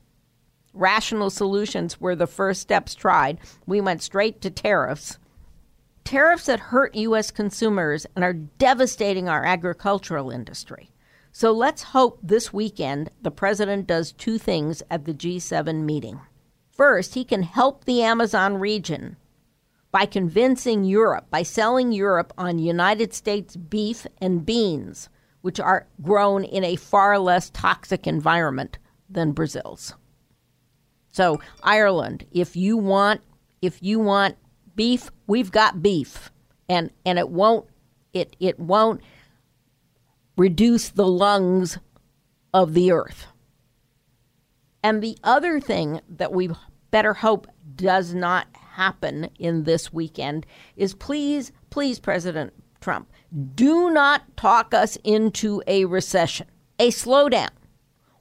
rational 0.74 1.30
solutions 1.30 2.00
were 2.00 2.16
the 2.16 2.28
first 2.28 2.62
steps 2.62 2.96
tried. 2.96 3.40
We 3.66 3.82
went 3.82 4.02
straight 4.02 4.42
to 4.42 4.50
tariffs. 4.50 5.18
Tariffs 6.04 6.46
that 6.46 6.60
hurt 6.60 6.96
U.S. 6.96 7.32
consumers 7.32 8.06
and 8.16 8.24
are 8.24 8.34
devastating 8.34 9.28
our 9.28 9.44
agricultural 9.44 10.32
industry. 10.32 10.92
So 11.32 11.52
let's 11.52 11.84
hope 11.84 12.20
this 12.24 12.52
weekend 12.52 13.12
the 13.22 13.32
president 13.32 13.88
does 13.88 14.12
two 14.12 14.38
things 14.38 14.82
at 14.90 15.06
the 15.06 15.14
G7 15.14 15.84
meeting. 15.84 16.20
First, 16.72 17.14
he 17.14 17.24
can 17.24 17.44
help 17.44 17.86
the 17.86 18.02
Amazon 18.02 18.58
region 18.58 19.18
by 19.92 20.06
convincing 20.06 20.84
Europe, 20.84 21.28
by 21.30 21.44
selling 21.44 21.92
Europe 21.92 22.34
on 22.38 22.60
United 22.60 23.14
States 23.14 23.56
beef 23.56 24.08
and 24.22 24.46
beans, 24.46 25.10
which 25.42 25.60
are 25.60 25.88
grown 26.02 26.44
in 26.44 26.64
a 26.64 26.76
far 26.76 27.18
less 27.20 27.50
toxic 27.52 28.08
environment 28.08 28.78
than 29.10 29.32
Brazil's. 29.32 29.94
So 31.12 31.42
Ireland, 31.64 32.26
if 32.32 32.56
you 32.56 32.78
want 32.78 33.22
if 33.62 33.82
you 33.82 34.00
want 34.00 34.38
beef, 34.76 35.12
we've 35.28 35.52
got 35.52 35.82
beef. 35.82 36.32
And 36.68 36.92
and 37.06 37.18
it 37.18 37.30
won't 37.30 37.68
it 38.14 38.36
it 38.40 38.60
won't 38.60 39.02
reduce 40.38 40.90
the 40.90 41.08
lungs 41.08 41.78
of 42.54 42.74
the 42.74 42.92
earth. 42.92 43.28
And 44.82 45.04
the 45.04 45.18
other 45.24 45.60
thing 45.60 46.00
that 46.10 46.32
we 46.32 46.50
better 46.92 47.14
hope 47.14 47.48
does 47.76 48.14
not 48.14 48.48
happen 48.54 49.30
in 49.38 49.64
this 49.64 49.92
weekend 49.92 50.46
is 50.78 50.94
please, 50.94 51.52
please, 51.70 52.00
President 52.00 52.54
Trump, 52.80 53.10
do 53.56 53.90
not 53.90 54.36
talk 54.38 54.74
us 54.74 54.98
into 55.04 55.62
a 55.68 55.86
recession, 55.86 56.48
a 56.80 56.90
slowdown, 56.90 57.50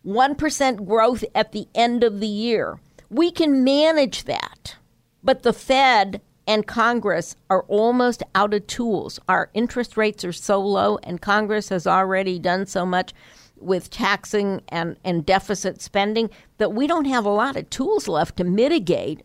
1% 0.04 0.86
growth 0.86 1.24
at 1.34 1.52
the 1.52 1.68
end 1.74 2.04
of 2.04 2.20
the 2.20 2.26
year. 2.26 2.80
We 3.10 3.30
can 3.30 3.64
manage 3.64 4.24
that. 4.24 4.76
But 5.22 5.42
the 5.42 5.52
Fed 5.52 6.20
and 6.46 6.66
Congress 6.66 7.36
are 7.50 7.64
almost 7.64 8.22
out 8.34 8.54
of 8.54 8.66
tools. 8.66 9.18
Our 9.28 9.50
interest 9.54 9.96
rates 9.96 10.24
are 10.24 10.32
so 10.32 10.60
low, 10.60 10.98
and 11.02 11.20
Congress 11.20 11.68
has 11.68 11.86
already 11.86 12.38
done 12.38 12.66
so 12.66 12.86
much 12.86 13.12
with 13.56 13.90
taxing 13.90 14.62
and, 14.68 14.96
and 15.04 15.26
deficit 15.26 15.82
spending 15.82 16.30
that 16.58 16.72
we 16.72 16.86
don't 16.86 17.06
have 17.06 17.24
a 17.24 17.30
lot 17.30 17.56
of 17.56 17.68
tools 17.70 18.08
left 18.08 18.36
to 18.36 18.44
mitigate 18.44 19.22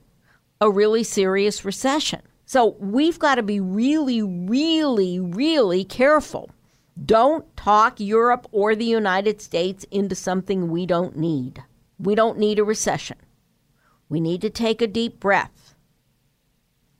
a 0.59 0.69
really 0.69 1.03
serious 1.03 1.63
recession. 1.63 2.21
So 2.45 2.75
we've 2.79 3.19
got 3.19 3.35
to 3.35 3.43
be 3.43 3.59
really, 3.59 4.21
really, 4.21 5.19
really 5.19 5.83
careful. 5.83 6.51
Don't 7.05 7.55
talk 7.57 7.99
Europe 7.99 8.47
or 8.51 8.75
the 8.75 8.85
United 8.85 9.41
States 9.41 9.85
into 9.91 10.15
something 10.15 10.69
we 10.69 10.85
don't 10.85 11.17
need. 11.17 11.63
We 11.97 12.15
don't 12.15 12.37
need 12.37 12.59
a 12.59 12.63
recession. 12.63 13.17
We 14.09 14.19
need 14.19 14.41
to 14.41 14.49
take 14.49 14.81
a 14.81 14.87
deep 14.87 15.19
breath. 15.19 15.75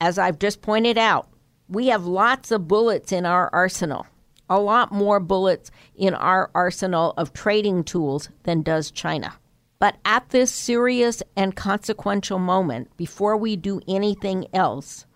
As 0.00 0.18
I've 0.18 0.38
just 0.38 0.62
pointed 0.62 0.98
out, 0.98 1.28
we 1.68 1.86
have 1.88 2.06
lots 2.06 2.50
of 2.50 2.66
bullets 2.66 3.12
in 3.12 3.24
our 3.24 3.48
arsenal 3.52 4.06
a 4.48 4.60
lot 4.60 4.92
more 4.92 5.20
bullets 5.20 5.70
in 5.94 6.14
our 6.14 6.50
arsenal 6.54 7.14
of 7.16 7.32
trading 7.32 7.84
tools 7.84 8.28
than 8.42 8.62
does 8.62 8.90
China. 8.90 9.34
But 9.78 9.96
at 10.04 10.30
this 10.30 10.50
serious 10.50 11.22
and 11.36 11.56
consequential 11.56 12.38
moment, 12.38 12.96
before 12.96 13.36
we 13.36 13.56
do 13.56 13.80
anything 13.88 14.46
else, 14.52 15.06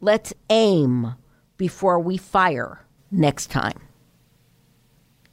let's 0.00 0.32
aim 0.48 1.14
before 1.56 1.98
we 1.98 2.16
fire 2.16 2.84
next 3.10 3.48
time. 3.50 3.80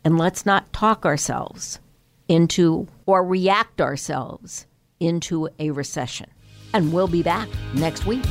And 0.04 0.18
let's 0.18 0.46
not 0.46 0.72
talk 0.72 1.06
ourselves 1.06 1.80
into 2.28 2.88
or 3.06 3.24
react 3.24 3.82
ourselves 3.82 4.68
into 5.00 5.50
a 5.60 5.72
recession. 5.72 6.30
And 6.74 6.94
we'll 6.94 7.08
be 7.08 7.24
back 7.24 7.50
next 7.74 8.06
week. 8.06 8.26